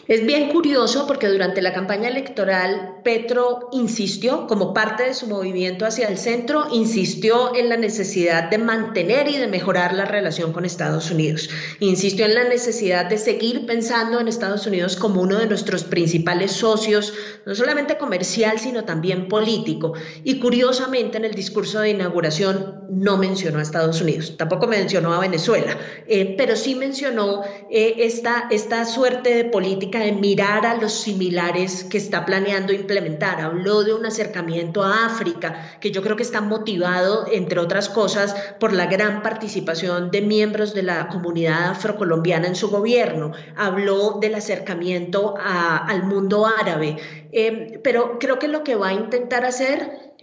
Es 0.07 0.27
bien 0.27 0.51
curioso 0.51 1.07
porque 1.07 1.29
durante 1.29 1.63
la 1.63 1.73
campaña 1.73 2.09
electoral 2.09 2.97
Petro 3.03 3.71
insistió, 3.73 4.47
como 4.47 4.75
parte 4.75 5.05
de 5.05 5.15
su 5.15 5.27
movimiento 5.27 5.87
hacia 5.87 6.09
el 6.09 6.19
centro, 6.19 6.67
insistió 6.71 7.57
en 7.57 7.71
la 7.71 7.79
necesidad 7.79 8.51
de 8.51 8.59
mantener 8.59 9.29
y 9.29 9.39
de 9.39 9.47
mejorar 9.47 9.95
la 9.95 10.05
relación 10.05 10.53
con 10.53 10.67
Estados 10.67 11.11
Unidos. 11.11 11.49
Insistió 11.81 12.27
en 12.27 12.35
la 12.35 12.45
necesidad 12.45 13.07
de 13.07 13.17
seguir 13.17 13.65
pensando 13.65 14.21
en 14.21 14.29
Estados 14.29 14.67
Unidos 14.67 14.97
como 14.97 15.23
uno 15.23 15.39
de 15.39 15.47
nuestros 15.47 15.85
principales 15.85 16.53
socios, 16.53 17.15
no 17.47 17.55
solamente 17.55 17.97
comercial, 17.97 18.59
sino 18.59 18.85
también 18.85 19.29
político. 19.29 19.95
Y 20.23 20.39
curiosamente 20.39 21.17
en 21.17 21.25
el 21.25 21.35
discurso 21.35 21.81
de 21.81 21.91
inauguración 21.91 22.85
no 22.91 23.17
mencionó 23.17 23.59
a 23.59 23.63
Estados 23.63 24.03
Unidos, 24.03 24.37
tampoco 24.37 24.67
mencionó 24.67 25.15
a 25.15 25.21
Venezuela, 25.21 25.79
eh, 26.07 26.35
pero 26.37 26.57
sí 26.57 26.75
mencionó 26.75 27.43
eh, 27.71 27.95
esta, 27.99 28.49
esta 28.51 28.85
suerte 28.85 29.35
de 29.35 29.45
política 29.45 29.94
de 30.01 30.13
mirar 30.13 30.67
a 30.67 30.77
los 30.77 30.93
similares 30.93 31.85
que 31.85 31.99
está 31.99 32.25
planeando 32.25 32.73
implementar. 32.73 33.41
Habló 33.41 33.85
de 33.85 33.95
un 33.95 34.07
acercamiento 34.07 34.83
a 34.83 35.07
África, 35.07 35.79
que 35.81 35.91
yo 35.91 36.03
creo 36.03 36.17
que 36.17 36.23
está 36.23 36.41
motivado, 36.41 37.27
entre 37.31 37.61
otras 37.61 37.89
cosas, 37.89 38.35
por 38.59 38.73
la 38.73 38.87
gran 38.87 39.23
participación 39.23 40.11
de 40.11 40.23
miembros 40.23 40.75
de 40.75 40.83
la 40.83 41.09
comunidad 41.09 41.71
afrocolombiana 41.71 42.49
en 42.49 42.57
su 42.57 42.71
gobierno. 42.71 43.33
Habló 43.57 44.19
del 44.21 44.35
acercamiento 44.35 45.35
al 45.39 46.05
mundo 46.05 46.47
árabe. 46.47 46.97
Eh, 47.33 47.81
pero 47.83 48.19
creo 48.19 48.39
que 48.39 48.49
lo 48.49 48.63
que 48.63 48.77
va 48.77 48.89
a 48.89 48.93
intentar 48.93 49.45
hacer 49.45 50.14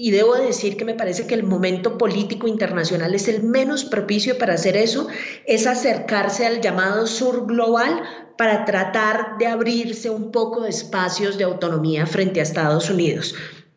y 0.00 0.12
debo 0.12 0.36
decir 0.36 0.76
que 0.76 0.84
me 0.84 0.94
parece 0.94 1.26
que 1.26 1.34
el 1.34 1.42
momento 1.42 1.98
político 1.98 2.46
internacional 2.46 3.16
es 3.16 3.26
el 3.26 3.42
menos 3.42 3.84
propicio 3.84 4.38
para 4.38 4.54
hacer 4.54 4.76
eso, 4.76 5.08
es 5.44 5.66
acercarse 5.66 6.46
al 6.46 6.60
llamado 6.60 7.08
sur 7.08 7.46
global 7.46 8.04
para 8.38 8.64
tratar 8.64 9.38
de 9.38 9.48
abrirse 9.48 10.08
un 10.08 10.30
poco 10.30 10.60
de 10.62 10.70
espacios 10.70 11.36
de 11.36 11.42
autonomía 11.42 12.06
frente 12.06 12.38
a 12.38 12.44
Estados 12.44 12.88
Unidos. 12.90 13.34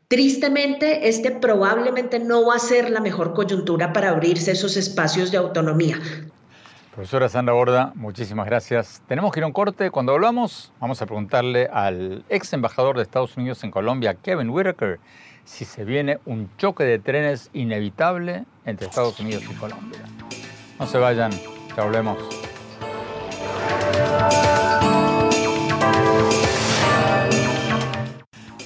Tristemente, 0.09 1.09
este 1.09 1.31
probablemente 1.31 2.19
no 2.19 2.45
va 2.45 2.57
a 2.57 2.59
ser 2.59 2.91
la 2.91 2.99
mejor 2.99 3.33
coyuntura 3.33 3.91
para 3.91 4.09
abrirse 4.09 4.51
esos 4.51 4.77
espacios 4.77 5.31
de 5.31 5.37
autonomía. 5.37 5.99
Profesora 6.93 7.29
Sandra 7.29 7.55
Borda, 7.55 7.93
muchísimas 7.95 8.45
gracias. 8.45 9.01
Tenemos 9.07 9.31
que 9.31 9.39
ir 9.39 9.43
a 9.45 9.47
un 9.47 9.53
corte. 9.53 9.89
Cuando 9.89 10.11
hablamos, 10.11 10.71
vamos 10.79 11.01
a 11.01 11.07
preguntarle 11.07 11.67
al 11.73 12.23
ex 12.29 12.53
embajador 12.53 12.97
de 12.97 13.01
Estados 13.01 13.35
Unidos 13.37 13.63
en 13.63 13.71
Colombia, 13.71 14.13
Kevin 14.13 14.51
Whitaker, 14.51 14.99
si 15.45 15.65
se 15.65 15.83
viene 15.85 16.19
un 16.25 16.49
choque 16.57 16.83
de 16.83 16.99
trenes 16.99 17.49
inevitable 17.53 18.45
entre 18.65 18.87
Estados 18.87 19.19
Unidos 19.19 19.43
y 19.49 19.53
Colombia. 19.55 20.01
No 20.79 20.87
se 20.87 20.97
vayan, 20.97 21.31
ya 21.75 21.83
volvemos. 21.83 22.17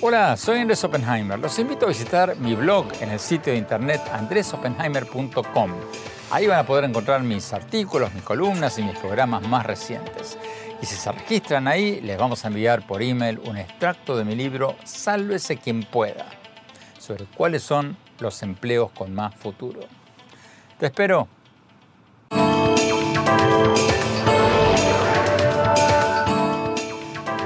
Hola, 0.02 0.38
soy 0.38 0.60
Andrés 0.60 0.84
Oppenheimer. 0.84 1.40
Los 1.40 1.58
invito 1.58 1.86
a 1.86 1.90
visitar 1.90 2.38
mi 2.38 2.54
blog 2.54 2.86
en 3.02 3.10
el 3.10 3.20
sitio 3.20 3.54
de 3.54 3.60
internet 3.60 4.02
andresoppenheimer.com. 4.14 5.72
Ahí 6.32 6.48
van 6.48 6.60
a 6.60 6.66
poder 6.66 6.84
encontrar 6.84 7.24
mis 7.24 7.54
artículos, 7.54 8.14
mis 8.14 8.24
columnas 8.24 8.78
y 8.78 8.84
mis 8.84 8.98
programas 9.00 9.48
más 9.48 9.66
recientes. 9.66 10.38
Y 10.82 10.86
si 10.86 10.96
se 10.96 11.12
registran 11.12 11.68
ahí, 11.68 12.02
les 12.02 12.18
vamos 12.18 12.46
a 12.46 12.50
enviar 12.50 12.86
por 12.86 13.02
email 13.02 13.40
un 13.46 13.58
extracto 13.58 14.16
de 14.16 14.26
mi 14.26 14.36
libro 14.36 14.76
Sálvese 14.84 15.58
quien 15.58 15.84
pueda 15.84 16.26
sobre 17.06 17.26
cuáles 17.26 17.62
son 17.62 17.96
los 18.20 18.42
empleos 18.42 18.92
con 18.92 19.14
más 19.14 19.36
futuro. 19.36 19.82
Te 20.80 20.88
espero. 20.88 21.28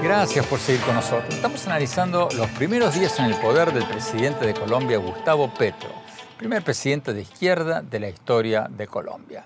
Gracias 0.01 0.45
por 0.47 0.59
seguir 0.59 0.81
con 0.81 0.95
nosotros. 0.95 1.35
Estamos 1.35 1.67
analizando 1.67 2.29
los 2.37 2.47
primeros 2.51 2.95
días 2.95 3.19
en 3.19 3.25
el 3.25 3.35
poder 3.35 3.73
del 3.73 3.85
presidente 3.85 4.47
de 4.47 4.53
Colombia, 4.53 4.97
Gustavo 4.97 5.53
Petro, 5.53 5.89
primer 6.37 6.63
presidente 6.63 7.13
de 7.13 7.21
izquierda 7.21 7.81
de 7.81 7.99
la 7.99 8.09
historia 8.09 8.67
de 8.69 8.87
Colombia. 8.87 9.43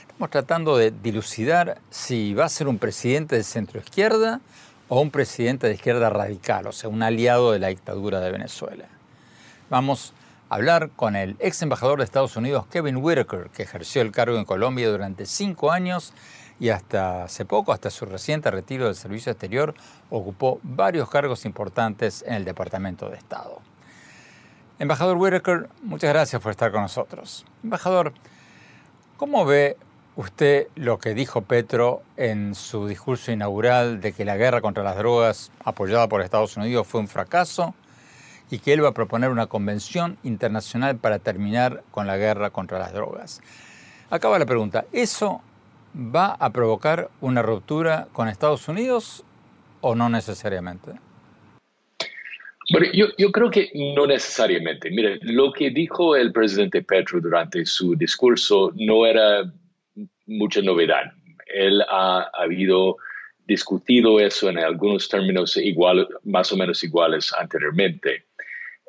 Estamos 0.00 0.30
tratando 0.30 0.76
de 0.76 0.90
dilucidar 0.90 1.78
si 1.90 2.32
va 2.32 2.46
a 2.46 2.48
ser 2.48 2.66
un 2.66 2.78
presidente 2.78 3.36
de 3.36 3.44
centro 3.44 3.78
izquierda 3.78 4.40
o 4.88 5.00
un 5.00 5.10
presidente 5.10 5.66
de 5.66 5.74
izquierda 5.74 6.08
radical, 6.08 6.66
o 6.66 6.72
sea, 6.72 6.88
un 6.88 7.02
aliado 7.02 7.52
de 7.52 7.58
la 7.58 7.68
dictadura 7.68 8.20
de 8.20 8.32
Venezuela. 8.32 8.86
Vamos 9.70 10.14
a 10.48 10.56
hablar 10.56 10.90
con 10.96 11.14
el 11.14 11.36
ex 11.38 11.62
embajador 11.62 12.00
de 12.00 12.04
Estados 12.04 12.36
Unidos, 12.36 12.66
Kevin 12.66 12.96
Whitaker, 12.96 13.50
que 13.50 13.62
ejerció 13.62 14.02
el 14.02 14.10
cargo 14.10 14.36
en 14.36 14.44
Colombia 14.44 14.90
durante 14.90 15.26
cinco 15.26 15.70
años 15.70 16.12
y 16.58 16.70
hasta 16.70 17.22
hace 17.22 17.44
poco, 17.44 17.72
hasta 17.72 17.88
su 17.88 18.04
reciente 18.04 18.50
retiro 18.50 18.86
del 18.86 18.96
servicio 18.96 19.30
exterior, 19.30 19.74
ocupó 20.10 20.58
varios 20.64 21.08
cargos 21.08 21.44
importantes 21.44 22.24
en 22.26 22.34
el 22.34 22.44
Departamento 22.44 23.08
de 23.08 23.16
Estado. 23.16 23.60
Embajador 24.80 25.16
Whitaker, 25.18 25.68
muchas 25.82 26.10
gracias 26.10 26.42
por 26.42 26.50
estar 26.50 26.72
con 26.72 26.82
nosotros. 26.82 27.46
Embajador, 27.62 28.12
¿cómo 29.16 29.44
ve 29.44 29.76
usted 30.16 30.66
lo 30.74 30.98
que 30.98 31.14
dijo 31.14 31.42
Petro 31.42 32.02
en 32.16 32.56
su 32.56 32.88
discurso 32.88 33.30
inaugural 33.30 34.00
de 34.00 34.14
que 34.14 34.24
la 34.24 34.36
guerra 34.36 34.62
contra 34.62 34.82
las 34.82 34.96
drogas 34.96 35.52
apoyada 35.64 36.08
por 36.08 36.22
Estados 36.22 36.56
Unidos 36.56 36.88
fue 36.88 37.00
un 37.00 37.06
fracaso 37.06 37.72
y 38.50 38.58
que 38.58 38.72
él 38.72 38.84
va 38.84 38.88
a 38.88 38.94
proponer 38.94 39.30
una 39.30 39.46
convención 39.46 40.18
internacional 40.22 40.96
para 40.96 41.18
terminar 41.18 41.82
con 41.90 42.06
la 42.06 42.16
guerra 42.16 42.50
contra 42.50 42.78
las 42.78 42.92
drogas. 42.92 43.40
Acaba 44.10 44.38
la 44.38 44.46
pregunta, 44.46 44.86
¿eso 44.92 45.40
va 45.94 46.32
a 46.32 46.50
provocar 46.50 47.10
una 47.20 47.42
ruptura 47.42 48.08
con 48.12 48.28
Estados 48.28 48.68
Unidos 48.68 49.24
o 49.80 49.94
no 49.94 50.08
necesariamente? 50.08 50.92
Bueno, 52.72 52.86
yo, 52.92 53.32
creo 53.32 53.50
que 53.50 53.70
no 53.74 54.06
necesariamente. 54.06 54.90
Mire, 54.90 55.18
lo 55.22 55.52
que 55.52 55.70
dijo 55.70 56.14
el 56.14 56.32
presidente 56.32 56.82
Petro 56.82 57.20
durante 57.20 57.66
su 57.66 57.96
discurso 57.96 58.72
no 58.76 59.06
era 59.06 59.42
mucha 60.26 60.62
novedad. 60.62 61.12
Él 61.46 61.82
ha 61.88 62.30
habido 62.32 62.96
discutido 63.44 64.20
eso 64.20 64.48
en 64.48 64.58
algunos 64.58 65.08
términos 65.08 65.56
igual, 65.56 66.06
más 66.22 66.52
o 66.52 66.56
menos 66.56 66.84
iguales 66.84 67.32
anteriormente. 67.36 68.26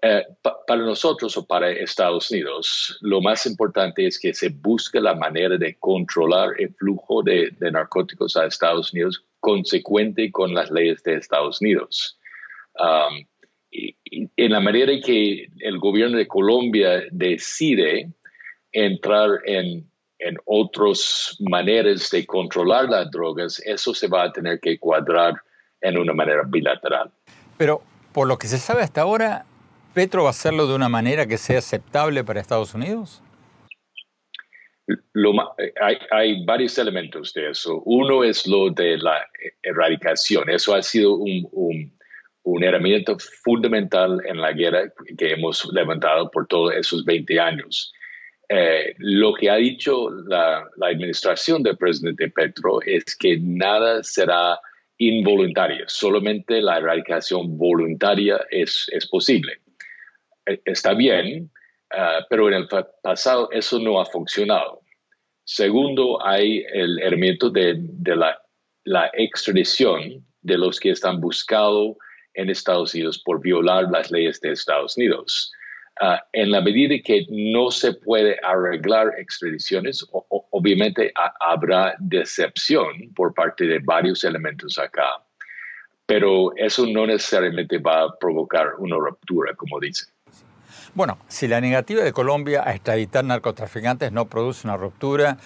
Eh, 0.04 0.26
para 0.42 0.82
nosotros 0.82 1.38
o 1.38 1.46
para 1.46 1.70
Estados 1.70 2.32
Unidos, 2.32 2.98
lo 3.02 3.22
más 3.22 3.46
importante 3.46 4.08
es 4.08 4.20
que 4.20 4.34
se 4.34 4.50
busque 4.50 5.00
la 5.00 5.14
manera 5.14 5.58
de 5.58 5.78
controlar 5.78 6.50
el 6.58 6.74
flujo 6.74 7.22
de, 7.22 7.56
narcóticos 7.60 8.36
a 8.36 8.48
Estados 8.48 8.92
Unidos 8.94 9.24
consecuente 9.40 10.32
con 10.32 10.56
las 10.56 10.72
leyes 10.72 11.04
de 11.04 11.18
Estados 11.18 11.62
Unidos. 11.62 12.18
Um, 12.80 13.26
y, 13.70 13.96
en 14.38 14.52
la 14.52 14.60
manera 14.60 14.92
que 15.06 15.48
el 15.60 15.78
gobierno 15.78 16.18
de 16.18 16.28
Colombia 16.28 17.04
decide 17.12 18.10
entrar 18.72 19.30
en, 19.46 19.88
en 20.18 20.38
otras 20.46 21.38
maneras 21.42 22.10
de 22.10 22.26
controlar 22.26 22.90
las 22.90 23.12
drogas, 23.12 23.62
eso 23.66 23.94
se 23.94 24.08
va 24.08 24.24
a 24.24 24.32
tener 24.32 24.60
que 24.60 24.80
cuadrar 24.80 25.36
en 25.80 26.00
una 26.00 26.14
manera 26.14 26.42
bilateral. 26.48 27.12
Pero 27.56 27.84
por 28.12 28.28
lo 28.28 28.38
que 28.38 28.48
se 28.48 28.58
sabe 28.58 28.82
hasta 28.82 29.02
ahora, 29.02 29.46
¿Petro 29.93 30.23
va 30.23 30.30
a 30.30 30.32
hacerlo 30.32 30.67
de 30.67 30.75
una 30.75 30.88
manera 30.88 31.25
que 31.25 31.38
sea 31.38 31.60
aceptable 31.60 32.23
para 32.23 32.39
Estados 32.39 32.73
Unidos? 32.73 33.21
hay, 36.12 36.45
varios 36.45 36.77
elementos 36.77 37.34
de 37.34 37.49
eso. 37.49 37.82
Uno 37.86 38.23
es 38.23 38.47
lo 38.47 38.69
de 38.69 38.97
la 38.97 39.25
erradicación. 39.62 40.49
Eso 40.49 40.73
ha 40.73 40.82
sido 40.82 41.15
un, 41.15 41.93
un, 42.43 42.63
herramienta 42.63 43.15
fundamental 43.43 44.21
en 44.25 44.39
la 44.39 44.54
guerra 44.54 44.91
que 45.17 45.34
hemos 45.34 45.67
levantado 45.73 46.30
por 46.32 46.47
todos 46.47 46.73
esos 46.73 47.04
20 47.06 47.39
años. 47.39 47.93
Eh, 48.49 48.93
lo 48.97 49.34
que 49.34 49.49
ha 49.49 49.56
dicho 49.56 50.10
la, 50.27 50.65
la, 50.77 50.88
administración 50.88 51.63
del 51.63 51.77
presidente 51.77 52.30
Petro 52.30 52.82
es 52.82 53.15
que 53.15 53.38
nada 53.39 54.04
será 54.04 54.60
involuntario, 54.97 55.86
solamente 55.88 56.62
la 56.62 56.77
erradicación 56.77 57.58
voluntaria 57.58 58.39
es, 58.51 58.88
es 58.91 59.08
posible. 59.08 59.62
Eh, 60.45 60.62
está 60.65 60.93
bien, 60.93 61.49
ah, 61.91 62.25
pero 62.30 62.47
en 62.47 62.56
el 62.56 62.67
pasado 63.01 63.49
eso 63.51 63.80
no 63.80 63.99
ha 63.99 64.06
funcionado. 64.06 64.82
Segundo, 65.43 66.23
hay 66.25 66.63
el 66.71 66.99
elemento 66.99 67.49
de, 67.49 67.84
la, 68.06 69.12
extradición 69.13 70.25
de 70.41 70.58
los 70.58 70.80
que 70.80 70.91
están 70.91 71.19
buscados 71.19 71.97
en 72.34 72.49
Estados 72.49 72.93
Unidos 72.93 73.21
por 73.23 73.41
violar 73.41 73.89
las 73.91 74.12
leyes 74.12 74.39
de 74.39 74.51
Estados 74.51 74.95
Unidos. 74.97 75.51
Ah, 75.99 76.23
en 76.32 76.51
la 76.51 76.62
medida 76.62 76.95
que 77.04 77.25
no 77.30 77.69
se 77.69 77.93
puede 77.93 78.39
arreglar 78.43 79.13
extradiciones, 79.17 80.06
obviamente 80.12 81.12
habrá 81.41 81.95
decepción 81.99 83.13
por 83.13 83.34
parte 83.34 83.65
de 83.65 83.80
varios 83.80 84.23
elementos 84.23 84.80
acá, 84.80 85.21
pero 86.06 86.56
eso 86.56 86.86
no 86.88 87.06
necesariamente 87.06 87.77
va 87.77 88.04
a 88.04 88.17
provocar 88.17 88.75
una 88.80 88.95
ruptura, 88.95 89.54
como 89.56 89.80
dice. 89.80 90.11
Bueno, 90.93 91.17
si 91.30 91.47
la 91.47 91.62
negativa 91.62 92.04
de 92.04 92.12
Colombia 92.12 92.63
a 92.65 92.73
extraditar 92.73 93.23
narcotraficantes 93.23 94.12
no 94.12 94.27
produce 94.27 94.67
una 94.67 94.75
ruptura, 94.75 95.38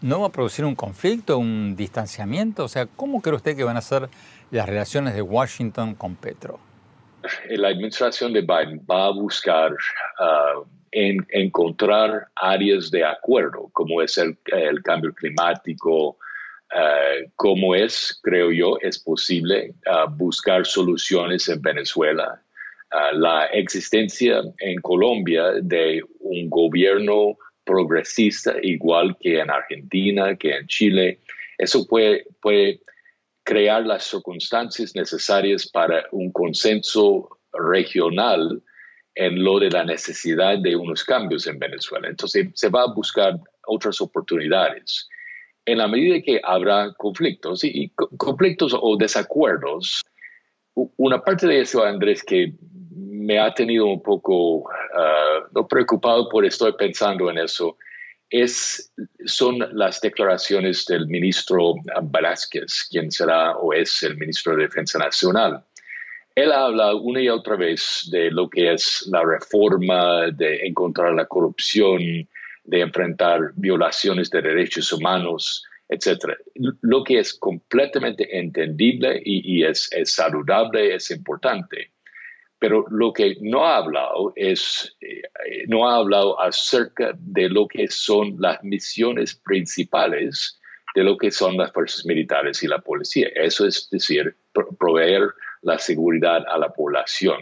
¿no 0.00 0.20
va 0.20 0.28
a 0.28 0.32
producir 0.32 0.64
un 0.64 0.76
conflicto, 0.76 1.38
un 1.38 1.74
distanciamiento? 1.74 2.64
O 2.64 2.68
sea, 2.68 2.86
¿cómo 2.86 3.20
cree 3.20 3.34
usted 3.34 3.56
que 3.56 3.64
van 3.64 3.76
a 3.76 3.80
ser 3.80 4.08
las 4.52 4.66
relaciones 4.66 5.14
de 5.14 5.22
Washington 5.22 5.96
con 5.96 6.14
Petro? 6.14 6.60
La 7.50 7.68
administración 7.68 8.32
de 8.32 8.42
Biden 8.42 8.80
va 8.88 9.06
a 9.06 9.10
buscar 9.10 9.72
uh, 9.72 10.64
encontrar 10.92 12.28
áreas 12.36 12.88
de 12.92 13.04
acuerdo, 13.04 13.68
como 13.72 14.00
es 14.02 14.16
el, 14.18 14.38
cambio 14.84 15.12
climático, 15.12 16.10
uh, 16.10 17.28
como 17.34 17.74
es, 17.74 18.20
creo 18.22 18.52
yo, 18.52 18.78
es 18.80 19.00
posible 19.00 19.74
uh, 19.86 20.08
buscar 20.08 20.64
soluciones 20.64 21.48
en 21.48 21.60
Venezuela. 21.60 22.40
La 23.12 23.46
existencia 23.46 24.42
en 24.58 24.80
Colombia 24.80 25.52
de 25.60 26.02
un 26.20 26.48
gobierno 26.48 27.36
progresista, 27.64 28.54
igual 28.62 29.16
que 29.20 29.40
en 29.40 29.50
Argentina, 29.50 30.36
que 30.36 30.56
en 30.56 30.66
Chile, 30.66 31.20
eso 31.58 31.86
puede, 31.86 32.24
puede 32.40 32.80
crear 33.42 33.84
las 33.84 34.04
circunstancias 34.04 34.94
necesarias 34.94 35.68
para 35.68 36.04
un 36.12 36.30
consenso 36.32 37.28
regional 37.52 38.62
en 39.14 39.42
lo 39.42 39.58
de 39.58 39.70
la 39.70 39.84
necesidad 39.84 40.58
de 40.58 40.76
unos 40.76 41.02
cambios 41.04 41.46
en 41.46 41.58
Venezuela. 41.58 42.08
Entonces 42.08 42.48
se 42.54 42.68
va 42.68 42.82
a 42.82 42.92
buscar 42.92 43.38
otras 43.66 44.00
oportunidades. 44.00 45.08
En 45.64 45.78
la 45.78 45.88
medida 45.88 46.22
que 46.22 46.40
habrá 46.44 46.92
conflictos 46.94 47.64
y 47.64 47.90
conflictos 48.16 48.76
o 48.78 48.96
desacuerdos, 48.96 50.02
una 50.74 51.22
parte 51.22 51.46
de 51.46 51.62
eso, 51.62 51.82
Andrés, 51.82 52.22
que 52.22 52.52
me 53.26 53.40
ha 53.40 53.52
tenido 53.52 53.86
un 53.86 54.00
poco 54.00 54.70
ah, 54.70 55.64
preocupado 55.68 56.28
por 56.28 56.46
estoy 56.46 56.72
pensando 56.74 57.28
en 57.28 57.38
eso, 57.38 57.76
es, 58.30 58.92
son 59.24 59.58
las 59.72 60.00
declaraciones 60.00 60.84
del 60.86 61.08
ministro 61.08 61.74
Velázquez, 62.02 62.86
quien 62.88 63.10
será 63.10 63.56
o 63.56 63.72
es 63.72 64.02
el 64.04 64.16
ministro 64.16 64.54
de 64.54 64.64
Defensa 64.64 64.98
Nacional. 64.98 65.64
Él 66.36 66.52
habla 66.52 66.94
una 66.94 67.20
y 67.20 67.28
otra 67.28 67.56
vez 67.56 68.08
de 68.12 68.30
lo 68.30 68.48
que 68.48 68.72
es 68.72 69.08
la 69.10 69.24
reforma, 69.24 70.30
de 70.30 70.66
encontrar 70.66 71.14
la 71.14 71.26
corrupción, 71.26 71.98
de 72.64 72.80
enfrentar 72.80 73.40
violaciones 73.56 74.30
de 74.30 74.42
derechos 74.42 74.92
humanos, 74.92 75.64
etc. 75.88 76.34
Lo 76.82 77.02
que 77.02 77.18
es 77.20 77.34
completamente 77.34 78.38
entendible 78.38 79.20
y, 79.24 79.64
es 79.64 79.90
saludable, 80.04 80.94
es 80.94 81.10
importante. 81.10 81.90
Pero 82.58 82.86
lo 82.90 83.12
que 83.12 83.36
no 83.40 83.66
ha 83.66 83.76
hablado 83.76 84.32
es, 84.34 84.96
eh, 85.00 85.22
no 85.68 85.88
ha 85.88 85.96
hablado 85.96 86.40
acerca 86.40 87.12
de 87.18 87.48
lo 87.48 87.68
que 87.68 87.88
son 87.88 88.36
las 88.38 88.62
misiones 88.62 89.34
principales 89.34 90.58
de 90.96 91.04
lo 91.04 91.18
que 91.18 91.30
son 91.30 91.58
las 91.58 91.70
fuerzas 91.72 92.06
militares 92.06 92.62
y 92.62 92.66
la 92.66 92.78
policía. 92.78 93.28
Eso 93.34 93.66
es 93.66 93.86
decir, 93.90 94.34
proveer 94.78 95.28
la 95.60 95.78
seguridad 95.78 96.42
a 96.50 96.56
la 96.56 96.70
población. 96.70 97.36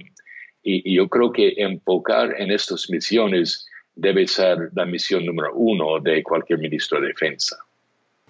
Y, 0.64 0.96
yo 0.96 1.09
creo 1.09 1.31
que 1.31 1.55
enfocar 1.59 2.35
en 2.40 2.50
estas 2.50 2.90
misiones 2.90 3.64
debe 3.94 4.27
ser 4.27 4.70
la 4.74 4.85
misión 4.85 5.24
número 5.24 5.55
uno 5.55 6.00
de 6.00 6.24
cualquier 6.24 6.59
ministro 6.59 7.00
de 7.00 7.09
defensa. 7.09 7.57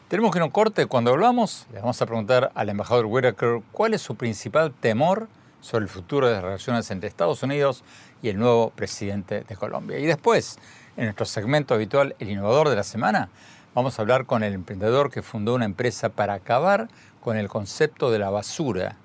Tenemos 0.09 0.31
que 0.31 0.41
no 0.41 0.53
corte. 0.53 0.85
Cuando 0.85 1.13
hablamos, 1.13 1.67
le 1.73 1.81
vamos 1.81 2.03
a 2.03 2.07
preguntar 2.07 2.51
al 2.55 2.69
embajador 2.69 3.07
Whitaker 3.07 3.61
cuál 3.73 3.95
es 3.95 4.03
su 4.03 4.17
principal 4.17 4.75
temor 4.75 5.29
sobre 5.65 5.85
el 5.85 5.89
futuro 5.89 6.29
de 6.29 6.35
las 6.35 6.43
relaciones 6.43 6.91
entre 6.91 7.09
Estados 7.09 7.43
Unidos 7.43 7.85
y 8.23 8.29
el 8.29 8.39
nuevo 8.39 8.71
presidente 8.71 9.45
de 9.49 9.57
Colombia. 9.57 9.99
Y 9.99 10.05
después, 10.05 10.59
en 10.99 11.05
nuestro 11.05 11.25
segmento 11.25 11.73
habitual, 11.73 12.15
El 12.19 12.29
Innovador 12.29 12.69
de 12.69 12.77
la 12.77 12.85
Semana, 12.85 13.31
vamos 13.75 13.99
a 13.99 14.03
hablar 14.03 14.27
con 14.27 14.43
el 14.43 14.53
emprendedor 14.53 15.11
que 15.11 15.23
fundó 15.23 15.55
una 15.55 15.65
empresa 15.65 16.11
para 16.11 16.35
acabar 16.35 16.89
con 17.21 17.39
el 17.39 17.49
concepto 17.49 18.11
de 18.11 18.19
la 18.19 18.29
basura 18.29 18.97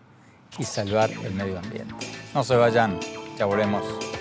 y 0.58 0.66
salvar 0.66 1.10
el 1.10 1.34
medio 1.34 1.58
ambiente. 1.58 1.96
No 2.34 2.44
se 2.44 2.58
vayan, 2.58 3.00
ya 3.38 3.46
volvemos. 3.46 4.19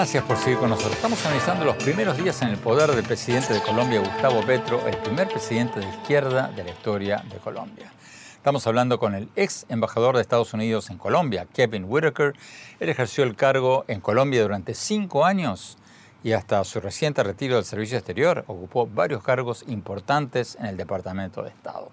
Gracias 0.00 0.24
por 0.24 0.38
seguir 0.38 0.56
con 0.56 0.70
nosotros. 0.70 0.94
Estamos 0.94 1.26
analizando 1.26 1.62
los 1.62 1.76
primeros 1.76 2.16
días 2.16 2.40
en 2.40 2.48
el 2.48 2.56
poder 2.56 2.90
del 2.92 3.04
presidente 3.04 3.52
de 3.52 3.60
Colombia, 3.60 4.00
Gustavo 4.00 4.40
Petro, 4.40 4.88
el 4.88 4.96
primer 4.96 5.28
presidente 5.28 5.78
de 5.78 5.86
izquierda 5.90 6.48
de 6.56 6.64
la 6.64 6.70
historia 6.70 7.22
de 7.30 7.36
Colombia. 7.36 7.92
Estamos 8.34 8.66
hablando 8.66 8.98
con 8.98 9.14
el 9.14 9.28
ex 9.36 9.66
embajador 9.68 10.16
de 10.16 10.22
Estados 10.22 10.54
Unidos 10.54 10.88
en 10.88 10.96
Colombia, 10.96 11.46
Kevin 11.52 11.84
Whitaker. 11.86 12.32
Él 12.80 12.88
ejerció 12.88 13.24
el 13.24 13.36
cargo 13.36 13.84
en 13.88 14.00
Colombia 14.00 14.40
durante 14.40 14.72
cinco 14.72 15.26
años 15.26 15.76
y 16.24 16.32
hasta 16.32 16.64
su 16.64 16.80
reciente 16.80 17.22
retiro 17.22 17.56
del 17.56 17.66
servicio 17.66 17.98
exterior 17.98 18.44
ocupó 18.46 18.86
varios 18.86 19.22
cargos 19.22 19.66
importantes 19.68 20.56
en 20.58 20.64
el 20.64 20.78
Departamento 20.78 21.42
de 21.42 21.50
Estado. 21.50 21.90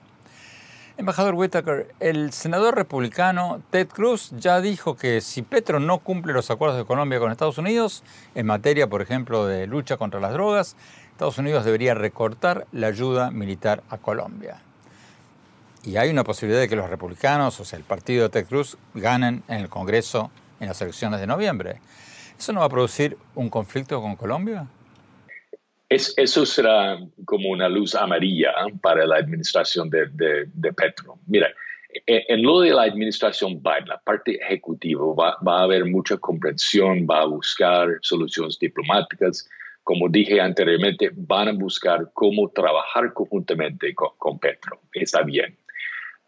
Embajador 0.97 1.35
Whitaker, 1.35 1.93
el 1.99 2.33
senador 2.33 2.75
republicano 2.75 3.61
Ted 3.69 3.87
Cruz 3.87 4.31
ya 4.35 4.59
dijo 4.61 4.97
que 4.97 5.21
si 5.21 5.43
Petro 5.43 5.79
no 5.79 5.99
cumple 5.99 6.33
los 6.33 6.49
acuerdos 6.49 6.75
de 6.75 6.85
Colombia 6.85 7.19
con 7.19 7.31
Estados 7.31 7.59
Unidos, 7.59 8.03
en 8.33 8.47
materia, 8.47 8.87
por 8.87 9.03
ejemplo, 9.03 9.45
de 9.45 9.67
lucha 9.67 9.97
contra 9.97 10.19
las 10.19 10.33
drogas, 10.33 10.75
Estados 11.11 11.37
Unidos 11.37 11.65
debería 11.65 11.93
recortar 11.93 12.65
la 12.71 12.87
ayuda 12.87 13.29
militar 13.29 13.83
a 13.91 13.99
Colombia. 13.99 14.57
Y 15.83 15.97
hay 15.97 16.09
una 16.09 16.23
posibilidad 16.23 16.61
de 16.61 16.67
que 16.67 16.75
los 16.75 16.89
republicanos, 16.89 17.59
o 17.59 17.65
sea, 17.65 17.77
el 17.77 17.85
partido 17.85 18.23
de 18.23 18.29
Ted 18.29 18.47
Cruz, 18.47 18.75
ganen 18.95 19.43
en 19.47 19.57
el 19.57 19.69
Congreso 19.69 20.31
en 20.59 20.67
las 20.67 20.81
elecciones 20.81 21.19
de 21.19 21.27
noviembre. 21.27 21.79
¿Eso 22.39 22.53
no 22.53 22.61
va 22.61 22.65
a 22.65 22.69
producir 22.69 23.19
un 23.35 23.51
conflicto 23.51 24.01
con 24.01 24.15
Colombia? 24.15 24.65
Eso 25.89 26.45
será 26.45 26.99
como 27.25 27.49
una 27.49 27.69
luz 27.69 27.95
amarilla 27.95 28.53
para 28.81 29.05
la 29.05 29.17
administración 29.17 29.89
de, 29.89 30.73
Petro. 30.75 31.19
Mira, 31.27 31.47
e, 32.05 32.25
en, 32.27 32.43
lo 32.43 32.59
de 32.59 32.71
la 32.71 32.83
administración 32.83 33.61
Biden, 33.63 33.87
la 33.87 33.97
parte 33.99 34.35
ejecutiva, 34.35 35.01
va, 35.13 35.59
a 35.59 35.63
haber 35.63 35.85
mucha 35.85 36.17
comprensión, 36.17 37.07
va 37.09 37.21
a 37.21 37.25
buscar 37.25 37.87
soluciones 38.01 38.59
diplomáticas. 38.59 39.49
Como 39.83 40.09
dije 40.09 40.41
anteriormente, 40.41 41.09
van 41.15 41.47
a 41.47 41.53
buscar 41.53 42.09
cómo 42.13 42.49
trabajar 42.49 43.13
conjuntamente 43.13 43.95
con, 43.95 44.39
Petro. 44.39 44.81
Está 44.91 45.21
bien. 45.21 45.57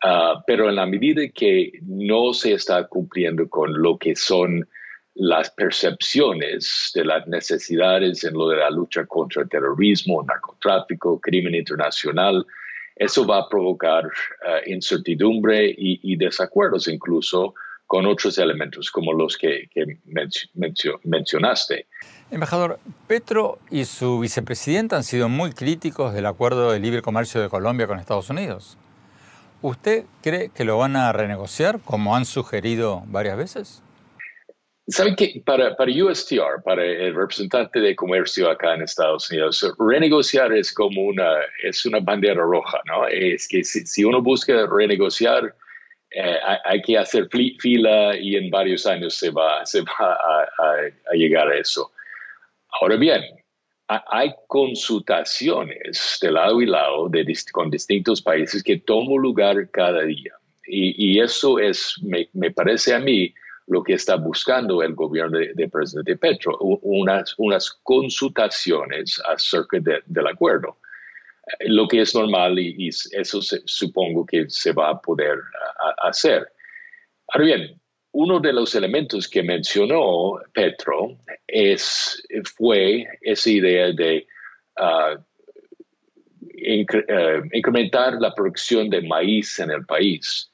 Ah, 0.02 0.42
pero 0.48 0.70
en 0.70 0.78
la 0.78 0.86
medida 0.86 1.22
que 1.28 1.74
no 1.82 2.34
se 2.34 2.54
está 2.54 2.88
cumpliendo 2.88 3.50
con 3.50 3.82
lo 3.82 3.98
que 3.98 4.16
son 4.16 4.66
las 5.16 5.50
percepciones 5.52 6.92
de 6.94 7.04
las 7.04 7.28
necesidades 7.28 8.24
en 8.24 8.34
lo 8.34 8.50
de 8.50 8.58
la 8.58 8.70
lucha 8.70 9.06
contra 9.06 9.42
el 9.44 9.50
terrorismo, 9.50 10.24
narcotráfico, 10.24 11.20
crimen 11.20 11.56
internacional, 11.56 12.46
eso 12.96 13.26
va 13.26 13.40
a 13.40 13.50
provocar 13.50 14.06
eh, 14.06 14.72
incertidumbre 14.72 15.74
y, 15.76 16.16
desacuerdos 16.18 16.88
incluso 16.90 17.54
con 17.88 18.06
otros 18.06 18.38
elementos 18.38 18.92
como 18.92 19.14
los 19.14 19.38
que, 19.38 19.70
mencionaste. 21.04 21.88
Embajador, 22.30 22.80
Petro 23.08 23.58
y 23.72 23.86
su 23.86 24.20
vicepresidenta 24.20 24.98
han 24.98 25.04
sido 25.04 25.28
muy 25.30 25.54
críticos 25.54 26.14
del 26.14 26.28
acuerdo 26.28 26.72
de 26.72 26.80
libre 26.80 27.02
comercio 27.02 27.42
de 27.42 27.50
Colombia 27.50 27.88
con 27.88 28.00
Estados 28.00 28.30
Unidos. 28.30 28.78
¿Usted 29.62 30.06
cree 30.22 30.50
que 30.50 30.66
lo 30.66 30.78
van 30.78 30.96
a 30.96 31.12
renegociar 31.12 31.80
como 31.80 32.16
han 32.16 32.26
sugerido 32.26 33.04
varias 33.08 33.38
veces? 33.38 33.82
¿Saben 34.90 35.16
que 35.16 35.42
para, 35.46 35.76
para 35.76 35.92
USTR, 35.92 36.64
para 36.64 36.84
el 36.84 37.14
representante 37.14 37.80
de 37.80 37.96
comercio 37.96 38.50
acá 38.50 38.74
en 38.74 38.82
Estados 38.82 39.30
Unidos, 39.30 39.76
renegociar 39.78 40.52
es 40.52 40.74
como 40.74 41.04
una, 41.04 41.30
es 41.64 41.86
una 41.86 42.00
bandera 42.00 42.42
roja, 42.42 42.82
¿no? 42.86 43.06
Es 43.08 43.48
que 43.48 43.64
si, 43.64 44.04
uno 44.04 44.20
busca 44.20 44.66
renegociar, 44.66 45.54
eh, 46.10 46.38
hay, 46.66 46.82
que 46.82 46.98
hacer 46.98 47.30
fila 47.60 48.18
y 48.18 48.36
en 48.36 48.50
varios 48.50 48.88
años 48.88 49.14
se 49.14 49.30
va, 49.30 49.64
se 49.64 49.82
va 49.82 50.14
a, 50.14 51.14
llegar 51.14 51.50
a 51.50 51.58
eso. 51.58 51.92
Ahora 52.82 52.96
bien, 52.96 53.22
hay 53.88 54.34
consultaciones 54.48 56.18
de 56.20 56.32
lado 56.32 56.62
y 56.62 56.66
lado 56.66 57.10
de, 57.10 57.32
con 57.52 57.70
distintos 57.70 58.24
países 58.24 58.64
que 58.64 58.78
toman 58.78 59.18
lugar 59.18 59.70
cada 59.70 60.02
día. 60.04 60.34
Y, 60.66 61.14
y 61.14 61.20
eso 61.20 61.60
es, 61.60 61.96
me, 62.02 62.28
me 62.34 62.50
parece 62.50 62.96
a 62.96 63.00
mí, 63.00 63.34
lo 63.70 63.84
que 63.84 63.94
está 63.94 64.16
buscando 64.16 64.82
el 64.82 64.96
gobierno 64.96 65.38
de, 65.38 65.70
presidente 65.70 66.18
Petro, 66.18 66.58
unas, 66.60 67.36
unas 67.38 67.72
consultaciones 67.84 69.22
acerca 69.28 69.78
del 69.80 70.28
acuerdo. 70.28 70.80
Lo 71.62 71.88
que 71.88 72.02
es 72.02 72.14
normal 72.14 72.60
y, 72.60 72.90
eso 72.90 73.40
supongo 73.66 74.26
que 74.26 74.50
se 74.50 74.74
va 74.74 74.90
a 74.90 75.02
poder 75.02 75.38
hacer. 76.02 76.52
Ahora 77.28 77.46
bien, 77.46 77.82
uno 78.12 78.40
de 78.40 78.54
los 78.54 78.74
elementos 78.74 79.28
que 79.28 79.44
mencionó 79.44 80.40
Petro 80.52 81.20
es, 81.48 82.24
fue 82.58 83.08
esa 83.22 83.50
idea 83.52 83.92
de 83.92 84.26
uh, 84.80 85.14
uh, 85.14 85.24
incrementar 87.54 88.16
la 88.20 88.34
producción 88.34 88.90
de 88.90 89.04
maíz 89.04 89.60
en 89.60 89.70
el 89.70 89.86
país 89.86 90.49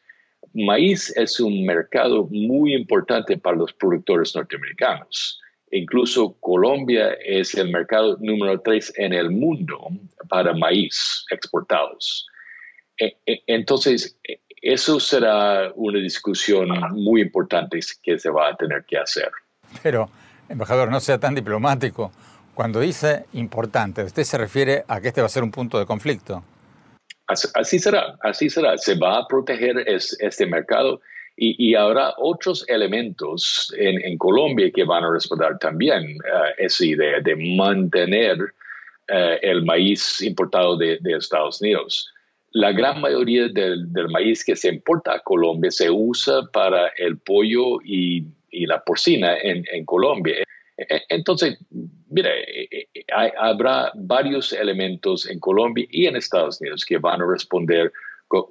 maíz 0.56 1.16
es 1.16 1.40
un 1.40 1.66
mercado 1.66 2.28
muy 2.32 2.74
importante 2.74 3.38
para 3.38 3.58
los 3.58 3.74
productores 3.74 4.36
norteamericanos. 4.36 5.40
Incluso 5.72 6.38
Colombia 6.40 7.14
es 7.26 7.54
el 7.56 7.70
mercado 7.70 8.18
número 8.22 8.62
tres 8.62 8.94
en 8.96 9.14
el 9.14 9.30
mundo 9.32 9.90
para 10.30 10.54
maíz 10.54 11.26
exportados. 11.32 12.26
E, 12.98 13.18
e, 13.26 13.44
entonces, 13.48 14.18
e, 14.24 14.40
eso 14.62 15.00
será 15.00 15.72
una 15.76 16.00
discusión 16.00 16.70
muy 16.94 17.22
importante 17.22 17.80
que 18.02 18.18
se 18.18 18.30
va 18.30 18.50
a 18.50 18.56
tener 18.56 18.86
que 18.86 18.98
hacer. 18.98 19.30
Pero, 19.84 20.10
embajador, 20.48 20.90
no 20.90 21.00
sea 21.00 21.20
tan 21.20 21.36
diplomático. 21.36 22.12
Cuando 22.54 22.80
dice 22.80 23.26
importante, 23.34 24.04
usted 24.04 24.24
se 24.24 24.38
refiere 24.38 24.86
a 24.88 25.02
que 25.02 25.10
este 25.10 25.22
va 25.22 25.28
a 25.28 25.30
ser 25.30 25.44
un 25.44 25.52
punto 25.52 25.78
de 25.78 25.86
conflicto. 25.86 26.44
Así, 27.28 27.80
será, 27.80 28.18
así 28.22 28.50
será. 28.50 28.78
Se 28.78 28.96
va 28.96 29.20
a 29.20 29.28
proteger 29.28 29.84
este 29.88 30.46
mercado 30.46 31.02
y, 31.38 31.76
habrá 31.76 32.14
otros 32.18 32.64
elementos 32.70 33.74
en, 33.78 34.18
Colombia 34.18 34.72
que 34.72 34.84
van 34.84 35.04
a 35.04 35.12
respaldar 35.12 35.58
también 35.60 36.04
uh, 36.04 36.54
esa 36.58 36.86
idea 36.86 37.20
de 37.20 37.36
mantener 37.58 38.40
uh, 38.42 39.38
el 39.42 39.64
maíz 39.66 40.22
importado 40.22 40.78
de, 40.78 41.00
Estados 41.04 41.62
Unidos. 41.62 42.10
La 42.52 42.72
gran 42.72 43.02
mayoría 43.02 43.50
del, 43.50 43.90
maíz 44.10 44.46
que 44.46 44.56
se 44.56 44.70
importa 44.70 45.16
a 45.16 45.20
Colombia 45.20 45.72
se 45.72 45.90
usa 45.90 46.44
para 46.54 46.88
el 46.98 47.18
pollo 47.18 47.82
y, 47.84 48.24
la 48.52 48.82
porcina 48.82 49.36
en, 49.38 49.84
Colombia. 49.84 50.38
E, 50.78 50.84
e, 50.84 51.02
entonces, 51.10 51.58
mira, 52.10 52.30
e, 52.30 52.88
habrá 53.38 53.92
varios 53.96 54.54
elementos 54.54 55.30
en 55.30 55.40
Colombia 55.40 55.86
y 55.90 56.06
en 56.06 56.16
Estados 56.16 56.60
Unidos 56.62 56.86
que 56.86 56.98
van 56.98 57.22
a 57.22 57.26
responder 57.26 57.92
con, 58.28 58.46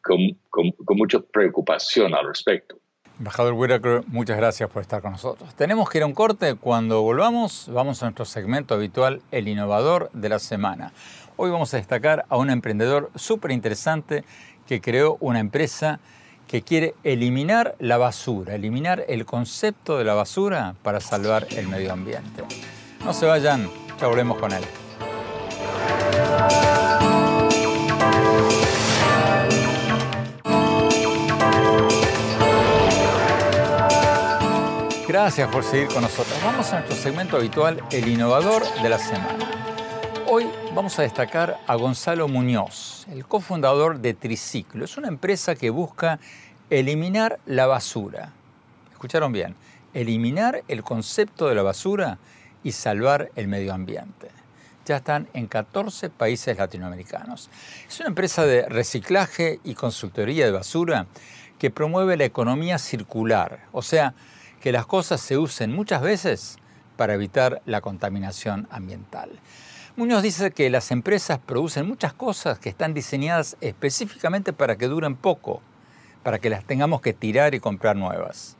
con, 0.00 0.96
mucha 0.96 1.20
preocupación 1.20 2.14
al 2.14 2.26
respecto. 2.26 2.76
Embajador 3.18 3.54
Whitaker, 3.54 4.02
muchas 4.08 4.36
gracias 4.36 4.68
por 4.68 4.82
estar 4.82 5.00
con 5.00 5.12
nosotros. 5.12 5.54
Tenemos 5.54 5.88
que 5.88 5.98
ir 5.98 6.04
a 6.04 6.06
un 6.06 6.14
corte. 6.14 6.54
Cuando 6.54 7.02
volvamos, 7.02 7.68
vamos 7.72 8.02
a 8.02 8.06
nuestro 8.06 8.24
segmento 8.24 8.74
habitual, 8.74 9.22
El 9.30 9.48
Innovador 9.48 10.10
de 10.12 10.28
la 10.28 10.38
Semana. 10.38 10.92
Hoy 11.36 11.50
vamos 11.50 11.72
a 11.72 11.78
destacar 11.78 12.26
a 12.28 12.36
un 12.36 12.50
emprendedor 12.50 13.10
súper 13.14 13.52
interesante 13.52 14.24
que 14.66 14.80
creó 14.80 15.16
una 15.20 15.40
empresa 15.40 16.00
que 16.46 16.62
quiere 16.62 16.94
eliminar 17.04 17.74
la 17.78 17.98
basura, 17.98 18.54
eliminar 18.54 19.04
el 19.08 19.24
concepto 19.24 19.98
de 19.98 20.04
la 20.04 20.14
basura 20.14 20.74
para 20.82 21.00
salvar 21.00 21.46
el 21.50 21.68
medio 21.68 21.92
ambiente. 21.92 22.44
No 23.04 23.12
se 23.12 23.26
vayan, 23.26 23.68
ya 24.00 24.06
volvemos 24.06 24.38
con 24.38 24.52
él. 24.52 24.62
Gracias 35.08 35.48
por 35.48 35.64
seguir 35.64 35.88
con 35.88 36.02
nosotros. 36.02 36.36
Vamos 36.44 36.72
a 36.72 36.80
nuestro 36.80 36.96
segmento 36.96 37.36
habitual, 37.36 37.82
el 37.90 38.08
innovador 38.08 38.62
de 38.82 38.88
la 38.88 38.98
semana. 38.98 39.75
Hoy 40.28 40.50
vamos 40.74 40.98
a 40.98 41.02
destacar 41.02 41.60
a 41.68 41.76
Gonzalo 41.76 42.26
Muñoz, 42.26 43.06
el 43.12 43.24
cofundador 43.24 44.00
de 44.00 44.12
Triciclo. 44.12 44.84
Es 44.84 44.96
una 44.96 45.06
empresa 45.06 45.54
que 45.54 45.70
busca 45.70 46.18
eliminar 46.68 47.38
la 47.46 47.68
basura. 47.68 48.32
¿Escucharon 48.90 49.30
bien? 49.30 49.54
Eliminar 49.94 50.64
el 50.66 50.82
concepto 50.82 51.48
de 51.48 51.54
la 51.54 51.62
basura 51.62 52.18
y 52.64 52.72
salvar 52.72 53.30
el 53.36 53.46
medio 53.46 53.72
ambiente. 53.72 54.28
Ya 54.84 54.96
están 54.96 55.28
en 55.32 55.46
14 55.46 56.10
países 56.10 56.58
latinoamericanos. 56.58 57.48
Es 57.88 58.00
una 58.00 58.08
empresa 58.08 58.44
de 58.44 58.68
reciclaje 58.68 59.60
y 59.62 59.74
consultoría 59.74 60.46
de 60.46 60.50
basura 60.50 61.06
que 61.60 61.70
promueve 61.70 62.16
la 62.16 62.24
economía 62.24 62.78
circular, 62.78 63.60
o 63.70 63.80
sea, 63.80 64.14
que 64.60 64.72
las 64.72 64.86
cosas 64.86 65.20
se 65.20 65.38
usen 65.38 65.72
muchas 65.72 66.02
veces 66.02 66.58
para 66.96 67.14
evitar 67.14 67.62
la 67.64 67.80
contaminación 67.80 68.66
ambiental. 68.72 69.30
Muñoz 69.96 70.22
dice 70.22 70.50
que 70.50 70.68
las 70.68 70.90
empresas 70.90 71.38
producen 71.38 71.88
muchas 71.88 72.12
cosas 72.12 72.58
que 72.58 72.68
están 72.68 72.92
diseñadas 72.92 73.56
específicamente 73.62 74.52
para 74.52 74.76
que 74.76 74.88
duren 74.88 75.16
poco, 75.16 75.62
para 76.22 76.38
que 76.38 76.50
las 76.50 76.66
tengamos 76.66 77.00
que 77.00 77.14
tirar 77.14 77.54
y 77.54 77.60
comprar 77.60 77.96
nuevas. 77.96 78.58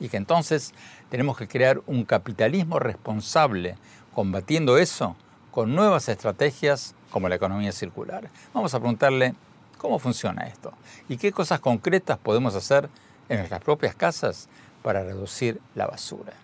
Y 0.00 0.10
que 0.10 0.18
entonces 0.18 0.74
tenemos 1.08 1.38
que 1.38 1.48
crear 1.48 1.80
un 1.86 2.04
capitalismo 2.04 2.78
responsable, 2.78 3.78
combatiendo 4.12 4.76
eso 4.76 5.16
con 5.50 5.74
nuevas 5.74 6.10
estrategias 6.10 6.94
como 7.10 7.30
la 7.30 7.36
economía 7.36 7.72
circular. 7.72 8.28
Vamos 8.52 8.74
a 8.74 8.78
preguntarle 8.78 9.34
cómo 9.78 9.98
funciona 9.98 10.46
esto 10.46 10.74
y 11.08 11.16
qué 11.16 11.32
cosas 11.32 11.58
concretas 11.58 12.18
podemos 12.18 12.54
hacer 12.54 12.90
en 13.30 13.38
nuestras 13.38 13.62
propias 13.62 13.94
casas 13.94 14.50
para 14.82 15.02
reducir 15.02 15.58
la 15.74 15.86
basura. 15.86 16.34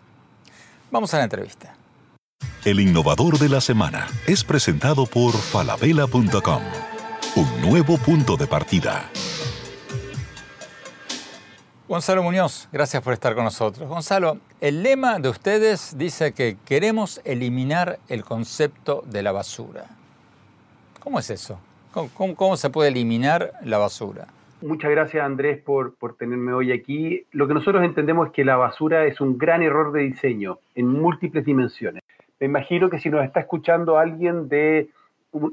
Vamos 0.90 1.12
a 1.12 1.18
la 1.18 1.24
entrevista. 1.24 1.74
El 2.64 2.80
innovador 2.80 3.38
de 3.38 3.48
la 3.48 3.60
semana 3.60 4.06
es 4.26 4.44
presentado 4.44 5.06
por 5.06 5.32
falabella.com, 5.32 6.62
un 7.36 7.60
nuevo 7.60 7.98
punto 7.98 8.36
de 8.36 8.46
partida. 8.46 9.10
Gonzalo 11.88 12.22
Muñoz, 12.22 12.68
gracias 12.72 13.02
por 13.02 13.12
estar 13.12 13.34
con 13.34 13.44
nosotros. 13.44 13.88
Gonzalo, 13.88 14.38
el 14.60 14.82
lema 14.82 15.18
de 15.18 15.28
ustedes 15.28 15.98
dice 15.98 16.32
que 16.32 16.56
queremos 16.64 17.20
eliminar 17.24 17.98
el 18.08 18.24
concepto 18.24 19.02
de 19.06 19.22
la 19.22 19.32
basura. 19.32 19.86
¿Cómo 21.00 21.18
es 21.18 21.28
eso? 21.30 21.58
cómo 22.36 22.56
se 22.56 22.70
puede 22.70 22.88
eliminar 22.88 23.52
la 23.64 23.76
basura? 23.76 24.28
Muchas 24.62 24.90
gracias 24.90 25.24
Andrés 25.24 25.60
por, 25.60 25.94
por 25.96 26.14
tenerme 26.14 26.52
hoy 26.52 26.70
aquí. 26.72 27.26
Lo 27.32 27.48
que 27.48 27.54
nosotros 27.54 27.84
entendemos 27.84 28.28
es 28.28 28.32
que 28.32 28.44
la 28.44 28.56
basura 28.56 29.04
es 29.04 29.20
un 29.20 29.36
gran 29.36 29.62
error 29.62 29.92
de 29.92 30.02
diseño 30.02 30.60
en 30.76 30.86
múltiples 30.86 31.44
dimensiones. 31.44 32.02
Me 32.42 32.46
imagino 32.46 32.90
que 32.90 32.98
si 32.98 33.08
nos 33.08 33.24
está 33.24 33.38
escuchando 33.38 33.98
alguien 33.98 34.48
de 34.48 34.88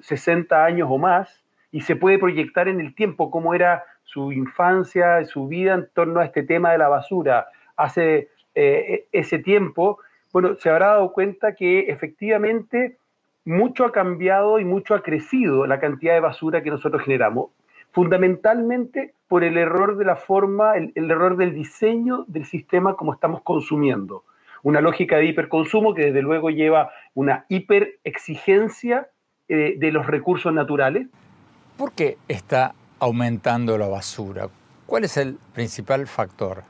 60 0.02 0.65
años 0.65 0.88
o 0.89 0.97
más 0.97 1.43
y 1.71 1.82
se 1.82 1.95
puede 1.95 2.17
proyectar 2.17 2.67
en 2.67 2.80
el 2.80 2.95
tiempo 2.95 3.30
cómo 3.30 3.54
era 3.54 3.84
su 4.06 4.32
infancia, 4.32 5.23
su 5.25 5.47
vida 5.47 5.75
en 5.75 5.88
torno 5.93 6.19
a 6.19 6.25
este 6.25 6.41
tema 6.41 6.71
de 6.71 6.80
la 6.80 6.88
basura 6.88 7.45
hace 7.78 8.30
eh, 8.56 9.06
ese 9.12 9.38
tiempo, 9.38 9.99
bueno, 10.34 10.56
se 10.56 10.71
habrá 10.71 10.88
dado 10.88 11.13
cuenta 11.13 11.54
que 11.54 11.91
efectivamente 11.91 12.97
mucho 13.45 13.86
ha 13.86 13.91
cambiado 13.91 14.58
y 14.58 14.65
mucho 14.65 14.95
ha 14.95 15.04
crecido 15.04 15.67
la 15.67 15.80
cantidad 15.80 16.15
de 16.15 16.21
basura 16.21 16.63
que 16.63 16.71
nosotros 16.71 17.04
generamos 17.04 17.52
fundamentalmente 17.91 19.13
por 19.28 19.43
el 19.43 19.58
error 19.58 19.95
de 19.97 20.06
la 20.06 20.15
forma, 20.15 20.75
el, 20.75 20.91
error 20.95 21.38
del 21.38 21.54
diseño 21.54 22.25
del 22.28 22.45
sistema 22.45 22.95
como 22.95 23.13
estamos 23.13 23.43
consumiendo. 23.43 24.23
Una 24.63 24.82
lógica 24.82 25.17
de 25.17 25.26
hiperconsumo 25.26 25.93
que 25.93 26.06
desde 26.06 26.22
luego 26.22 26.50
lleva 26.50 26.91
una 27.13 27.45
hiperexigencia 27.50 29.10
eh, 29.48 29.76
de 29.78 29.91
los 29.91 30.08
recursos 30.08 30.54
naturales. 30.54 31.08
¿Por 31.78 31.93
qué 31.93 32.17
está 32.28 32.74
aumentando 33.00 33.78
la 33.78 33.88
basura? 33.88 34.48
¿Cuál 34.86 35.06
es 35.06 35.17
el 35.17 35.38
principal 35.54 36.08
factor? 36.08 36.63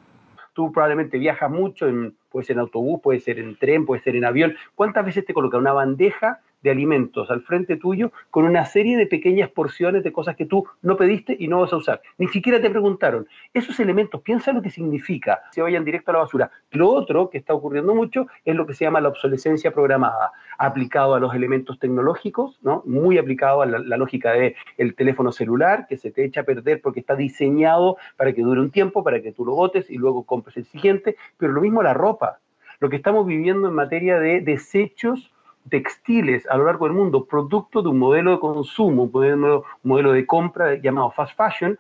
Tú 0.53 0.71
probablemente 0.71 1.17
viajas 1.17 1.49
mucho, 1.49 1.87
puede 2.29 2.45
ser 2.45 2.55
en 2.55 2.59
autobús, 2.59 2.99
puede 3.01 3.19
ser 3.19 3.39
en 3.39 3.57
tren, 3.57 3.85
puede 3.85 4.01
ser 4.01 4.15
en 4.15 4.25
avión. 4.25 4.55
¿Cuántas 4.75 5.05
veces 5.05 5.25
te 5.25 5.33
coloca 5.33 5.57
una 5.57 5.73
bandeja 5.73 6.41
de 6.61 6.71
alimentos 6.71 7.29
al 7.29 7.41
frente 7.41 7.77
tuyo 7.77 8.11
con 8.29 8.45
una 8.45 8.65
serie 8.65 8.97
de 8.97 9.07
pequeñas 9.07 9.49
porciones 9.49 10.03
de 10.03 10.11
cosas 10.11 10.35
que 10.35 10.45
tú 10.45 10.65
no 10.81 10.97
pediste 10.97 11.35
y 11.39 11.47
no 11.47 11.61
vas 11.61 11.73
a 11.73 11.77
usar. 11.77 12.01
Ni 12.17 12.27
siquiera 12.27 12.61
te 12.61 12.69
preguntaron. 12.69 13.27
Esos 13.53 13.79
elementos, 13.79 14.21
piensa 14.21 14.51
lo 14.51 14.61
que 14.61 14.69
significa, 14.69 15.41
se 15.51 15.61
vayan 15.61 15.85
directo 15.85 16.11
a 16.11 16.13
la 16.15 16.19
basura. 16.19 16.51
Lo 16.71 16.89
otro 16.89 17.29
que 17.29 17.37
está 17.37 17.53
ocurriendo 17.53 17.95
mucho 17.95 18.27
es 18.45 18.55
lo 18.55 18.65
que 18.65 18.73
se 18.73 18.85
llama 18.85 19.01
la 19.01 19.09
obsolescencia 19.09 19.71
programada, 19.71 20.31
aplicado 20.57 21.15
a 21.15 21.19
los 21.19 21.33
elementos 21.33 21.79
tecnológicos, 21.79 22.59
¿no? 22.61 22.83
muy 22.85 23.17
aplicado 23.17 23.61
a 23.61 23.65
la, 23.65 23.97
lógica 23.97 24.31
del 24.31 24.55
el 24.77 24.95
teléfono 24.95 25.31
celular, 25.31 25.85
que 25.87 25.97
se 25.97 26.11
te 26.11 26.23
echa 26.23 26.41
a 26.41 26.43
perder 26.43 26.81
porque 26.81 26.99
está 26.99 27.15
diseñado 27.15 27.97
para 28.17 28.33
que 28.33 28.41
dure 28.41 28.61
un 28.61 28.71
tiempo, 28.71 29.03
para 29.03 29.21
que 29.21 29.31
tú 29.31 29.45
lo 29.45 29.55
botes 29.55 29.89
y 29.89 29.97
luego 29.97 30.23
compres 30.23 30.57
el 30.57 30.65
siguiente, 30.65 31.15
pero 31.37 31.53
lo 31.53 31.61
mismo 31.61 31.83
la 31.83 31.93
ropa. 31.93 32.39
Lo 32.79 32.89
que 32.89 32.95
estamos 32.95 33.25
viviendo 33.25 33.67
en 33.67 33.73
materia 33.73 34.19
de 34.19 34.39
desechos 34.41 35.31
textiles 35.69 36.47
a 36.49 36.57
lo 36.57 36.65
largo 36.65 36.85
del 36.85 36.95
mundo, 36.95 37.25
producto 37.25 37.81
de 37.81 37.89
un 37.89 37.99
modelo 37.99 38.31
de 38.31 38.39
consumo, 38.39 39.03
un 39.03 39.63
modelo, 39.83 40.11
de 40.11 40.25
compra 40.25 40.75
llamado 40.75 41.11
fast 41.11 41.35
fashion. 41.35 41.77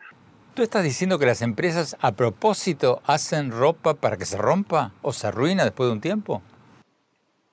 ¿Tú 0.53 0.63
estás 0.63 0.83
diciendo 0.83 1.19
que 1.19 1.25
las 1.25 1.41
empresas 1.41 1.95
a 2.01 2.11
propósito 2.11 3.01
hacen 3.05 3.51
ropa 3.51 3.93
para 3.93 4.17
que 4.17 4.25
se 4.25 4.37
rompa 4.37 4.91
o 5.01 5.13
se 5.13 5.27
arruina 5.27 5.63
después 5.63 5.87
de 5.87 5.93
un 5.93 6.01
tiempo? 6.01 6.41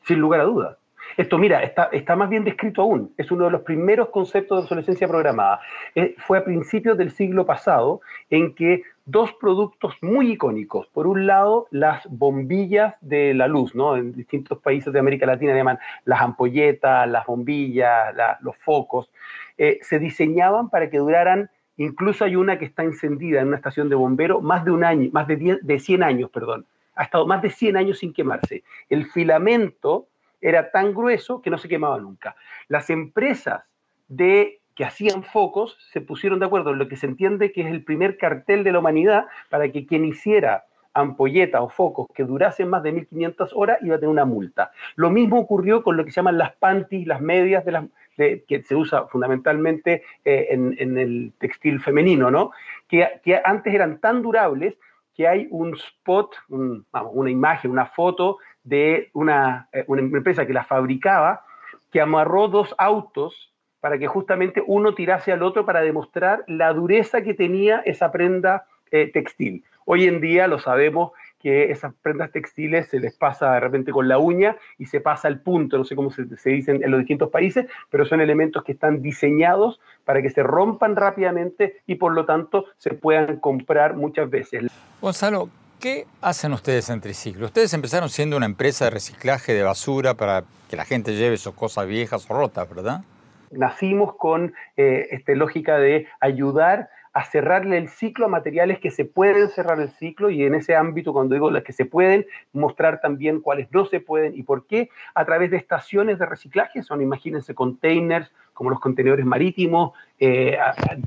Sin 0.04 0.18
lugar 0.18 0.40
a 0.40 0.44
dudas. 0.44 0.76
Esto, 1.16 1.38
mira, 1.38 1.62
está, 1.62 2.16
más 2.16 2.28
bien 2.28 2.44
descrito 2.44 2.82
aún. 2.82 3.12
Es 3.16 3.30
uno 3.30 3.46
de 3.46 3.50
los 3.50 3.62
primeros 3.62 4.10
conceptos 4.10 4.58
de 4.58 4.62
obsolescencia 4.62 5.08
programada. 5.08 5.60
Eh, 5.94 6.14
fue 6.18 6.38
a 6.38 6.44
principios 6.44 6.98
del 6.98 7.10
siglo 7.10 7.46
pasado 7.46 8.02
en 8.28 8.54
que 8.54 8.82
dos 9.06 9.32
productos 9.34 9.94
muy 10.02 10.32
icónicos. 10.32 10.88
Por 10.88 11.06
un 11.06 11.26
lado, 11.26 11.68
las 11.70 12.06
bombillas 12.10 12.96
de 13.00 13.32
la 13.32 13.48
luz, 13.48 13.74
¿no? 13.74 13.96
En 13.96 14.12
distintos 14.12 14.58
países 14.58 14.92
de 14.92 14.98
América 14.98 15.24
Latina 15.24 15.54
llaman 15.54 15.78
las 16.04 16.20
ampolletas, 16.20 17.08
las 17.08 17.24
bombillas, 17.24 18.14
los 18.40 18.56
focos. 18.58 19.10
Eh, 19.56 19.78
se 19.80 19.98
diseñaban 19.98 20.68
para 20.68 20.90
que 20.90 20.98
duraran 20.98 21.50
Incluso 21.78 22.24
hay 22.24 22.36
una 22.36 22.58
que 22.58 22.64
está 22.64 22.84
encendida 22.84 23.40
en 23.40 23.48
una 23.48 23.58
estación 23.58 23.90
de 23.90 23.96
bombero 23.96 24.40
más 24.40 24.64
de 24.64 24.70
un 24.70 24.82
año, 24.82 25.10
más 25.12 25.26
de, 25.28 25.58
de 25.60 25.78
100 25.78 26.02
años, 26.02 26.30
perdón. 26.30 26.64
Ha 26.94 27.04
estado 27.04 27.26
más 27.26 27.42
de 27.42 27.50
100 27.50 27.76
años 27.76 27.98
sin 27.98 28.14
quemarse. 28.14 28.64
El 28.88 29.04
filamento 29.04 30.08
era 30.40 30.70
tan 30.70 30.94
grueso 30.94 31.42
que 31.42 31.50
no 31.50 31.58
se 31.58 31.68
quemaba 31.68 31.98
nunca. 31.98 32.36
Las 32.68 32.90
empresas 32.90 33.62
de 34.08 34.60
que 34.74 34.84
hacían 34.84 35.24
focos 35.24 35.76
se 35.90 36.00
pusieron 36.00 36.38
de 36.38 36.46
acuerdo 36.46 36.70
en 36.70 36.78
lo 36.78 36.88
que 36.88 36.96
se 36.96 37.06
entiende 37.06 37.50
que 37.50 37.62
es 37.62 37.68
el 37.68 37.82
primer 37.82 38.18
cartel 38.18 38.62
de 38.62 38.72
la 38.72 38.78
humanidad 38.78 39.26
para 39.48 39.72
que 39.72 39.86
quien 39.86 40.04
hiciera 40.04 40.64
ampolletas 40.96 41.60
o 41.60 41.68
focos 41.68 42.06
que 42.14 42.24
durasen 42.24 42.68
más 42.68 42.82
de 42.82 42.92
1500 42.92 43.52
horas 43.54 43.78
iba 43.82 43.96
a 43.96 43.98
tener 43.98 44.10
una 44.10 44.24
multa. 44.24 44.72
Lo 44.96 45.10
mismo 45.10 45.38
ocurrió 45.38 45.82
con 45.82 45.96
lo 45.96 46.04
que 46.04 46.10
se 46.10 46.16
llaman 46.16 46.38
las 46.38 46.56
panties, 46.56 47.06
las 47.06 47.20
medias 47.20 47.64
de 47.64 47.72
las, 47.72 47.84
que 48.16 48.62
se 48.66 48.74
usa 48.74 49.06
fundamentalmente 49.06 50.02
eh, 50.24 50.46
en, 50.50 50.98
el 50.98 51.32
textil 51.38 51.80
femenino, 51.80 52.30
¿no? 52.30 52.50
Que, 52.88 53.06
antes 53.44 53.74
eran 53.74 53.98
tan 53.98 54.22
durables 54.22 54.74
que 55.14 55.28
hay 55.28 55.48
un 55.50 55.74
spot, 55.74 56.34
una 56.48 57.30
imagen, 57.30 57.70
una 57.70 57.86
foto 57.86 58.38
de 58.66 59.10
una, 59.14 59.68
eh, 59.72 59.84
una 59.86 60.02
empresa 60.02 60.44
que 60.44 60.52
las 60.52 60.66
fabricaba, 60.66 61.44
que 61.90 62.00
amarró 62.00 62.48
dos 62.48 62.74
autos 62.76 63.52
para 63.80 63.98
que 63.98 64.08
justamente 64.08 64.62
uno 64.66 64.94
tirase 64.94 65.32
al 65.32 65.42
otro 65.42 65.64
para 65.64 65.80
demostrar 65.80 66.44
la 66.48 66.72
dureza 66.72 67.22
que 67.22 67.34
tenía 67.34 67.78
esa 67.86 68.10
prenda 68.10 68.66
eh, 68.90 69.10
textil. 69.12 69.64
Hoy 69.84 70.06
en 70.06 70.20
día 70.20 70.48
lo 70.48 70.58
sabemos 70.58 71.12
que 71.40 71.70
esas 71.70 71.94
prendas 72.02 72.32
textiles 72.32 72.88
se 72.88 72.98
les 72.98 73.14
pasa 73.16 73.52
de 73.52 73.60
repente 73.60 73.92
con 73.92 74.08
la 74.08 74.18
uña 74.18 74.56
y 74.78 74.86
se 74.86 75.00
pasa 75.00 75.28
el 75.28 75.38
punto, 75.38 75.78
no 75.78 75.84
sé 75.84 75.94
cómo 75.94 76.10
se, 76.10 76.36
se 76.36 76.50
dicen 76.50 76.82
en 76.82 76.90
los 76.90 76.98
distintos 76.98 77.30
países, 77.30 77.66
pero 77.88 78.04
son 78.04 78.20
elementos 78.20 78.64
que 78.64 78.72
están 78.72 79.00
diseñados 79.00 79.78
para 80.04 80.22
que 80.22 80.30
se 80.30 80.42
rompan 80.42 80.96
rápidamente 80.96 81.82
y 81.86 81.94
por 81.94 82.12
lo 82.12 82.24
tanto 82.24 82.64
se 82.78 82.94
puedan 82.94 83.36
comprar 83.38 83.94
muchas 83.94 84.28
veces. 84.28 84.64
Gonzalo, 85.00 85.48
¿qué 85.80 86.06
hacen 86.20 86.52
ustedes 86.52 86.90
en 86.90 87.00
Triciclo? 87.00 87.46
Ustedes 87.46 87.72
empezaron 87.74 88.08
siendo 88.08 88.36
una 88.36 88.46
empresa 88.46 88.86
de 88.86 88.90
reciclaje 88.90 89.54
de 89.54 89.62
basura 89.62 90.14
para 90.14 90.44
que 90.68 90.76
la 90.76 90.84
gente 90.84 91.14
lleve 91.14 91.36
sus 91.36 91.54
cosas 91.54 91.86
viejas 91.86 92.28
o 92.30 92.34
rotas, 92.34 92.68
¿verdad? 92.68 93.02
Nacimos 93.50 94.16
con 94.16 94.54
eh, 94.76 95.06
esta 95.10 95.32
lógica 95.34 95.78
de 95.78 96.08
ayudar 96.20 96.90
a 97.16 97.24
cerrarle 97.24 97.78
el 97.78 97.88
ciclo 97.88 98.26
a 98.26 98.28
materiales 98.28 98.78
que 98.78 98.90
se 98.90 99.06
pueden 99.06 99.48
cerrar 99.48 99.80
el 99.80 99.88
ciclo 99.88 100.28
y 100.28 100.44
en 100.44 100.54
ese 100.54 100.76
ámbito, 100.76 101.14
cuando 101.14 101.34
digo 101.34 101.50
las 101.50 101.64
que 101.64 101.72
se 101.72 101.86
pueden, 101.86 102.26
mostrar 102.52 103.00
también 103.00 103.40
cuáles 103.40 103.72
no 103.72 103.86
se 103.86 104.00
pueden 104.00 104.36
y 104.36 104.42
por 104.42 104.66
qué, 104.66 104.90
a 105.14 105.24
través 105.24 105.50
de 105.50 105.56
estaciones 105.56 106.18
de 106.18 106.26
reciclaje, 106.26 106.82
son, 106.82 107.00
imagínense, 107.00 107.54
containers 107.54 108.30
como 108.52 108.68
los 108.68 108.80
contenedores 108.80 109.24
marítimos, 109.24 109.92
eh, 110.20 110.58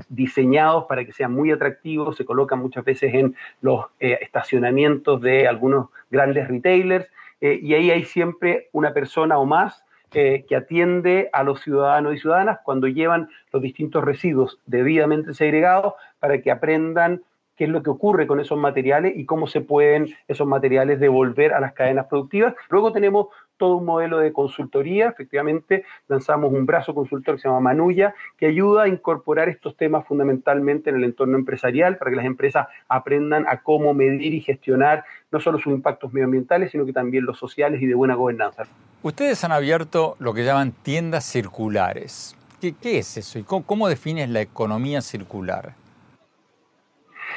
diseñados 0.08 0.86
para 0.86 1.04
que 1.04 1.12
sean 1.12 1.32
muy 1.32 1.52
atractivos, 1.52 2.16
se 2.16 2.24
colocan 2.24 2.58
muchas 2.58 2.84
veces 2.84 3.14
en 3.14 3.36
los 3.60 3.86
eh, 4.00 4.18
estacionamientos 4.20 5.20
de 5.20 5.46
algunos 5.46 5.90
grandes 6.10 6.48
retailers, 6.48 7.06
eh, 7.40 7.60
y 7.62 7.72
ahí 7.74 7.92
hay 7.92 8.04
siempre 8.04 8.68
una 8.72 8.92
persona 8.92 9.38
o 9.38 9.46
más 9.46 9.84
que 10.10 10.56
atiende 10.56 11.30
a 11.32 11.42
los 11.42 11.60
ciudadanos 11.60 12.14
y 12.14 12.18
ciudadanas 12.18 12.58
cuando 12.64 12.88
llevan 12.88 13.28
los 13.52 13.62
distintos 13.62 14.04
residuos 14.04 14.58
debidamente 14.66 15.34
segregados 15.34 15.94
para 16.18 16.40
que 16.42 16.50
aprendan 16.50 17.22
qué 17.60 17.64
es 17.64 17.70
lo 17.70 17.82
que 17.82 17.90
ocurre 17.90 18.26
con 18.26 18.40
esos 18.40 18.56
materiales 18.56 19.12
y 19.14 19.26
cómo 19.26 19.46
se 19.46 19.60
pueden 19.60 20.08
esos 20.28 20.46
materiales 20.46 20.98
devolver 20.98 21.52
a 21.52 21.60
las 21.60 21.74
cadenas 21.74 22.06
productivas. 22.06 22.54
Luego 22.70 22.90
tenemos 22.90 23.26
todo 23.58 23.76
un 23.76 23.84
modelo 23.84 24.16
de 24.16 24.32
consultoría, 24.32 25.08
efectivamente 25.08 25.84
lanzamos 26.08 26.54
un 26.54 26.64
brazo 26.64 26.94
consultor 26.94 27.34
que 27.34 27.42
se 27.42 27.48
llama 27.48 27.60
Manuya, 27.60 28.14
que 28.38 28.46
ayuda 28.46 28.84
a 28.84 28.88
incorporar 28.88 29.50
estos 29.50 29.76
temas 29.76 30.06
fundamentalmente 30.06 30.88
en 30.88 30.96
el 30.96 31.04
entorno 31.04 31.36
empresarial 31.36 31.98
para 31.98 32.10
que 32.10 32.16
las 32.16 32.24
empresas 32.24 32.66
aprendan 32.88 33.44
a 33.46 33.62
cómo 33.62 33.92
medir 33.92 34.32
y 34.32 34.40
gestionar 34.40 35.04
no 35.30 35.38
solo 35.38 35.58
sus 35.58 35.74
impactos 35.74 36.14
medioambientales, 36.14 36.70
sino 36.70 36.86
que 36.86 36.94
también 36.94 37.26
los 37.26 37.38
sociales 37.38 37.82
y 37.82 37.86
de 37.86 37.94
buena 37.94 38.14
gobernanza. 38.14 38.62
Ustedes 39.02 39.42
han 39.44 39.52
abierto 39.52 40.16
lo 40.18 40.34
que 40.34 40.44
llaman 40.44 40.72
tiendas 40.72 41.24
circulares. 41.24 42.36
¿Qué, 42.60 42.98
es 42.98 43.16
eso 43.16 43.38
y 43.38 43.42
cómo 43.42 43.88
defines 43.88 44.28
la 44.28 44.42
economía 44.42 45.00
circular? 45.00 45.72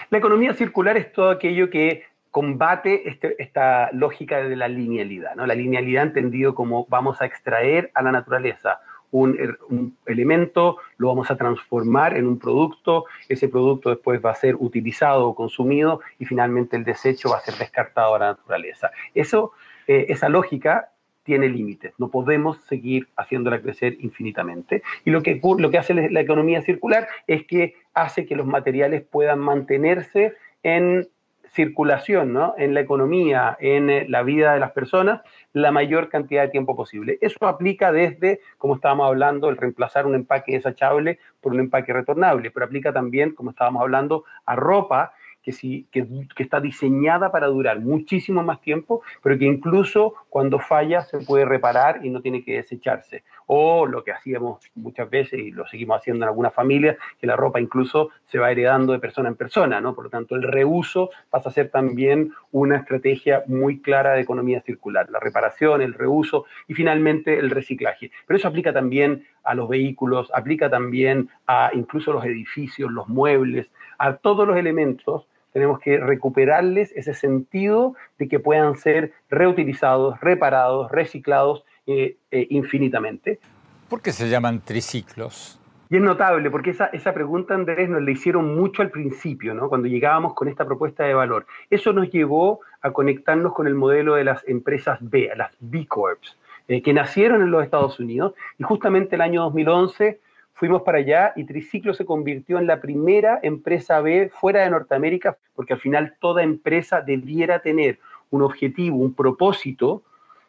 La 0.09 0.17
economía 0.17 0.53
circular 0.53 0.97
es 0.97 1.13
todo 1.13 1.29
aquello 1.29 1.69
que 1.69 2.03
combate 2.31 3.07
este, 3.07 3.41
esta 3.41 3.89
lógica 3.93 4.37
de 4.37 4.55
la 4.57 4.67
linealidad, 4.67 5.35
¿no? 5.35 5.45
La 5.45 5.55
linealidad 5.55 6.03
entendido 6.03 6.53
como 6.53 6.85
vamos 6.89 7.21
a 7.21 7.25
extraer 7.25 7.91
a 7.93 8.01
la 8.01 8.11
naturaleza 8.11 8.81
un, 9.11 9.95
elemento, 10.07 10.77
lo 10.97 11.07
vamos 11.09 11.29
a 11.29 11.37
transformar 11.37 12.17
en 12.17 12.27
un 12.27 12.39
producto, 12.39 13.05
ese 13.29 13.47
producto 13.47 13.91
después 13.91 14.19
va 14.25 14.31
a 14.31 14.35
ser 14.35 14.55
utilizado 14.55 15.27
o 15.27 15.35
consumido 15.35 16.01
y 16.17 16.25
finalmente 16.25 16.75
el 16.75 16.83
desecho 16.83 17.29
va 17.29 17.37
a 17.37 17.41
ser 17.41 17.53
descartado 17.55 18.15
a 18.15 18.19
la 18.19 18.25
naturaleza. 18.29 18.91
Eso, 19.13 19.51
eh, 19.87 20.07
esa 20.09 20.29
lógica 20.29 20.89
tiene 21.23 21.47
límites, 21.49 21.93
no 21.97 22.09
podemos 22.09 22.57
seguir 22.65 23.07
haciéndola 23.15 23.61
crecer 23.61 23.97
infinitamente. 23.99 24.83
Y 25.05 25.11
lo 25.11 25.23
que, 25.23 25.39
lo 25.57 25.71
que 25.71 25.77
hace 25.77 25.93
la 25.93 26.21
economía 26.21 26.61
circular 26.61 27.07
es 27.27 27.45
que 27.45 27.75
hace 27.93 28.25
que 28.25 28.35
los 28.35 28.45
materiales 28.45 29.03
puedan 29.03 29.39
mantenerse 29.39 30.33
en 30.63 31.07
circulación 31.53 32.33
¿no? 32.33 32.55
en 32.57 32.73
la 32.73 32.79
economía, 32.79 33.55
en 33.59 33.89
eh, 33.89 34.05
la 34.09 34.23
vida 34.23 34.53
de 34.53 34.59
las 34.59 34.71
personas, 34.71 35.21
la 35.53 35.71
mayor 35.71 36.09
cantidad 36.09 36.41
de 36.41 36.49
tiempo 36.49 36.75
posible. 36.75 37.19
Eso 37.21 37.47
aplica 37.47 37.91
desde, 37.91 38.41
como 38.57 38.75
estábamos 38.75 39.07
hablando, 39.07 39.49
el 39.49 39.57
reemplazar 39.57 40.07
un 40.07 40.15
empaque 40.15 40.53
desechable 40.53 41.19
por 41.41 41.53
un 41.53 41.59
empaque 41.59 41.93
retornable, 41.93 42.49
pero 42.49 42.65
aplica 42.65 42.91
también, 42.91 43.35
como 43.35 43.51
estábamos 43.51 43.83
hablando, 43.83 44.25
a 44.45 44.55
ropa 44.55 45.13
que, 45.43 45.51
sí, 45.51 45.87
que, 45.91 46.07
está 46.37 46.59
diseñada 46.59 47.31
para 47.31 47.47
durar 47.47 47.79
muchísimo 47.79 48.41
más 48.43 48.61
tiempo, 48.61 49.01
pero 49.21 49.37
que 49.37 49.45
incluso 49.45 50.15
cuando 50.29 50.59
falla 50.59 51.01
se 51.01 51.19
puede 51.19 51.45
reparar 51.45 52.05
y 52.05 52.09
no 52.09 52.21
tiene 52.21 52.43
que 52.43 52.55
desecharse. 52.55 53.23
O 53.45 53.85
lo 53.85 54.03
que 54.03 54.13
hacíamos 54.13 54.59
muchas 54.75 55.09
veces 55.09 55.39
y 55.39 55.51
lo 55.51 55.67
seguimos 55.67 55.97
haciendo 55.97 56.23
en 56.23 56.29
algunas 56.29 56.53
familias, 56.53 56.97
que 57.19 57.27
la 57.27 57.35
ropa 57.35 57.59
incluso 57.59 58.09
se 58.25 58.39
va 58.39 58.51
heredando 58.51 58.93
de 58.93 58.99
persona 58.99 59.29
en 59.29 59.35
persona, 59.35 59.81
¿no? 59.81 59.93
Por 59.93 60.05
lo 60.05 60.09
tanto, 60.09 60.35
el 60.35 60.43
reuso 60.43 61.09
pasa 61.29 61.49
a 61.49 61.51
ser 61.51 61.69
también 61.69 62.31
una 62.51 62.77
estrategia 62.77 63.43
muy 63.47 63.81
clara 63.81 64.13
de 64.13 64.21
economía 64.21 64.61
circular, 64.61 65.09
la 65.09 65.19
reparación, 65.19 65.81
el 65.81 65.93
reuso 65.93 66.45
y 66.67 66.73
finalmente 66.73 67.37
el 67.37 67.49
reciclaje. 67.49 68.11
Pero 68.25 68.37
eso 68.37 68.47
aplica 68.47 68.71
también 68.71 69.25
a 69.43 69.55
los 69.55 69.67
vehículos, 69.67 70.31
aplica 70.33 70.69
también 70.69 71.29
a 71.47 71.69
incluso 71.73 72.13
los 72.13 72.23
edificios, 72.23 72.89
los 72.91 73.09
muebles, 73.09 73.69
a 73.97 74.15
todos 74.15 74.47
los 74.47 74.57
elementos 74.57 75.27
tenemos 75.53 75.79
que 75.79 75.97
recuperarles 75.97 76.91
ese 76.95 77.13
sentido 77.13 77.95
de 78.17 78.27
que 78.27 78.39
puedan 78.39 78.75
ser 78.75 79.13
reutilizados, 79.29 80.19
reparados, 80.19 80.91
reciclados 80.91 81.63
eh, 81.87 82.17
eh, 82.31 82.47
infinitamente. 82.49 83.39
¿Por 83.87 84.01
qué 84.01 84.11
se 84.11 84.27
llaman 84.27 84.61
triciclos? 84.61 85.59
Y 85.89 85.97
es 85.97 86.01
notable, 86.01 86.49
porque 86.49 86.71
esa, 86.71 86.87
esa 86.87 87.13
pregunta, 87.13 87.53
Andrés, 87.53 87.87
nos 87.87 88.01
la 88.01 88.09
hicieron 88.09 88.55
mucho 88.55 88.81
al 88.81 88.89
principio, 88.89 89.53
¿no? 89.53 89.69
cuando 89.69 89.87
llegábamos 89.87 90.33
con 90.33 90.47
esta 90.47 90.65
propuesta 90.65 91.03
de 91.03 91.13
valor. 91.13 91.45
Eso 91.69 91.93
nos 91.93 92.09
llevó 92.09 92.61
a 92.81 92.91
conectarnos 92.91 93.53
con 93.53 93.67
el 93.67 93.75
modelo 93.75 94.15
de 94.15 94.23
las 94.23 94.43
empresas 94.47 94.97
B, 95.01 95.29
las 95.35 95.55
B 95.59 95.85
Corps, 95.85 96.35
eh, 96.67 96.81
que 96.81 96.93
nacieron 96.93 97.43
en 97.43 97.51
los 97.51 97.63
Estados 97.63 97.99
Unidos, 97.99 98.33
y 98.57 98.63
justamente 98.63 99.15
el 99.15 99.21
año 99.21 99.43
2011 99.43 100.19
fuimos 100.53 100.83
para 100.83 100.99
allá 100.99 101.33
y 101.35 101.45
Triciclo 101.45 101.93
se 101.93 102.05
convirtió 102.05 102.57
en 102.59 102.67
la 102.67 102.81
primera 102.81 103.39
empresa 103.43 103.99
B 104.01 104.31
fuera 104.33 104.61
de 104.61 104.69
Norteamérica, 104.69 105.37
porque 105.55 105.73
al 105.73 105.79
final 105.79 106.15
toda 106.19 106.43
empresa 106.43 107.01
debiera 107.01 107.59
tener 107.59 107.99
un 108.29 108.41
objetivo, 108.41 108.97
un 108.97 109.13
propósito 109.13 110.03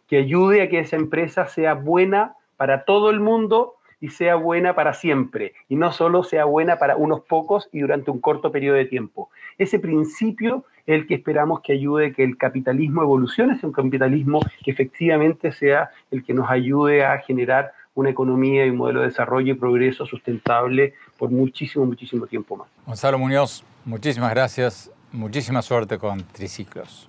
que 0.09 0.19
ayude 0.19 0.63
a 0.63 0.69
que 0.69 0.81
esa 0.81 0.97
empresa 0.97 1.47
sea 1.47 1.75
buena 1.75 2.35
para 2.57 2.85
todo 2.85 3.11
el 3.11 3.21
mundo 3.21 3.75
y 4.01 4.11
sea 4.11 4.35
buena 4.35 4.75
para 4.75 4.93
siempre, 4.93 5.55
y 5.69 5.77
no 5.77 5.91
solo 5.91 6.25
sea 6.25 6.45
buena 6.45 6.77
para 6.79 6.97
unos 6.97 7.23
pocos 7.23 7.71
y 7.73 7.81
durante 7.81 8.11
un 8.11 8.21
corto 8.21 8.53
periodo 8.53 8.77
de 8.77 8.85
tiempo. 8.85 9.31
Ese 9.57 9.79
principio 9.79 10.65
es 10.87 11.01
el 11.01 11.07
que 11.07 11.15
esperamos 11.15 11.63
que 11.63 11.73
ayude 11.73 12.09
a 12.09 12.13
que 12.13 12.23
el 12.23 12.37
capitalismo 12.37 13.03
evolucione, 13.03 13.59
sea 13.59 13.69
un 13.69 13.73
capitalismo 13.73 14.41
que 14.63 14.71
efectivamente 14.71 15.53
sea 15.53 15.91
el 16.11 16.23
que 16.23 16.35
nos 16.35 16.51
ayude 16.51 17.03
a 17.03 17.17
generar 17.19 17.73
una 17.95 18.11
economía 18.11 18.67
y 18.67 18.71
un 18.71 18.77
modelo 18.77 19.01
de 19.01 19.07
desarrollo 19.07 19.53
y 19.53 19.57
progreso 19.57 20.07
sustentable 20.07 20.95
por 21.17 21.31
muchísimo, 21.31 21.87
muchísimo 21.87 22.27
tiempo 22.27 22.57
más. 22.57 22.69
Gonzalo 22.87 23.19
Muñoz, 23.19 23.65
muchísimas 23.85 24.31
gracias, 24.31 24.91
muchísima 25.13 25.63
suerte 25.63 25.99
con 25.99 26.23
Triciclos. 26.25 27.09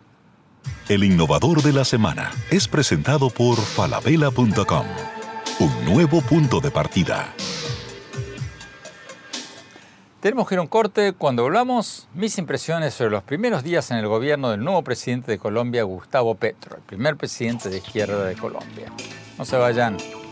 El 0.90 1.04
innovador 1.04 1.62
de 1.62 1.74
la 1.74 1.84
semana 1.84 2.32
es 2.52 2.68
presentado 2.68 3.30
por 3.30 3.58
falabella.com, 3.58 4.86
un 5.60 5.86
nuevo 5.86 6.22
punto 6.22 6.60
de 6.60 6.72
partida. 6.72 7.34
Tenemos 10.26 10.48
que 10.48 10.56
ir 10.56 10.60
a 10.60 10.64
un 10.64 10.68
corte. 10.68 11.14
Cuando 11.14 11.46
hablamos, 11.46 12.08
mis 12.16 12.40
impresiones 12.40 12.96
sobre 12.96 13.12
los 13.12 13.22
primeros 13.22 13.64
días 13.64 13.92
en 13.92 13.98
el 13.98 14.08
gobierno 14.08 14.50
del 14.50 14.64
nuevo 14.64 14.82
presidente 14.84 15.32
de 15.32 15.38
Colombia, 15.38 15.84
Gustavo 15.84 16.34
Petro, 16.34 16.78
el 16.78 16.82
primer 16.82 17.16
presidente 17.16 17.70
de 17.70 17.78
izquierda 17.78 18.26
de 18.26 18.36
Colombia. 18.36 18.92
No 19.38 19.46
se 19.46 19.56
vayan, 19.56 19.98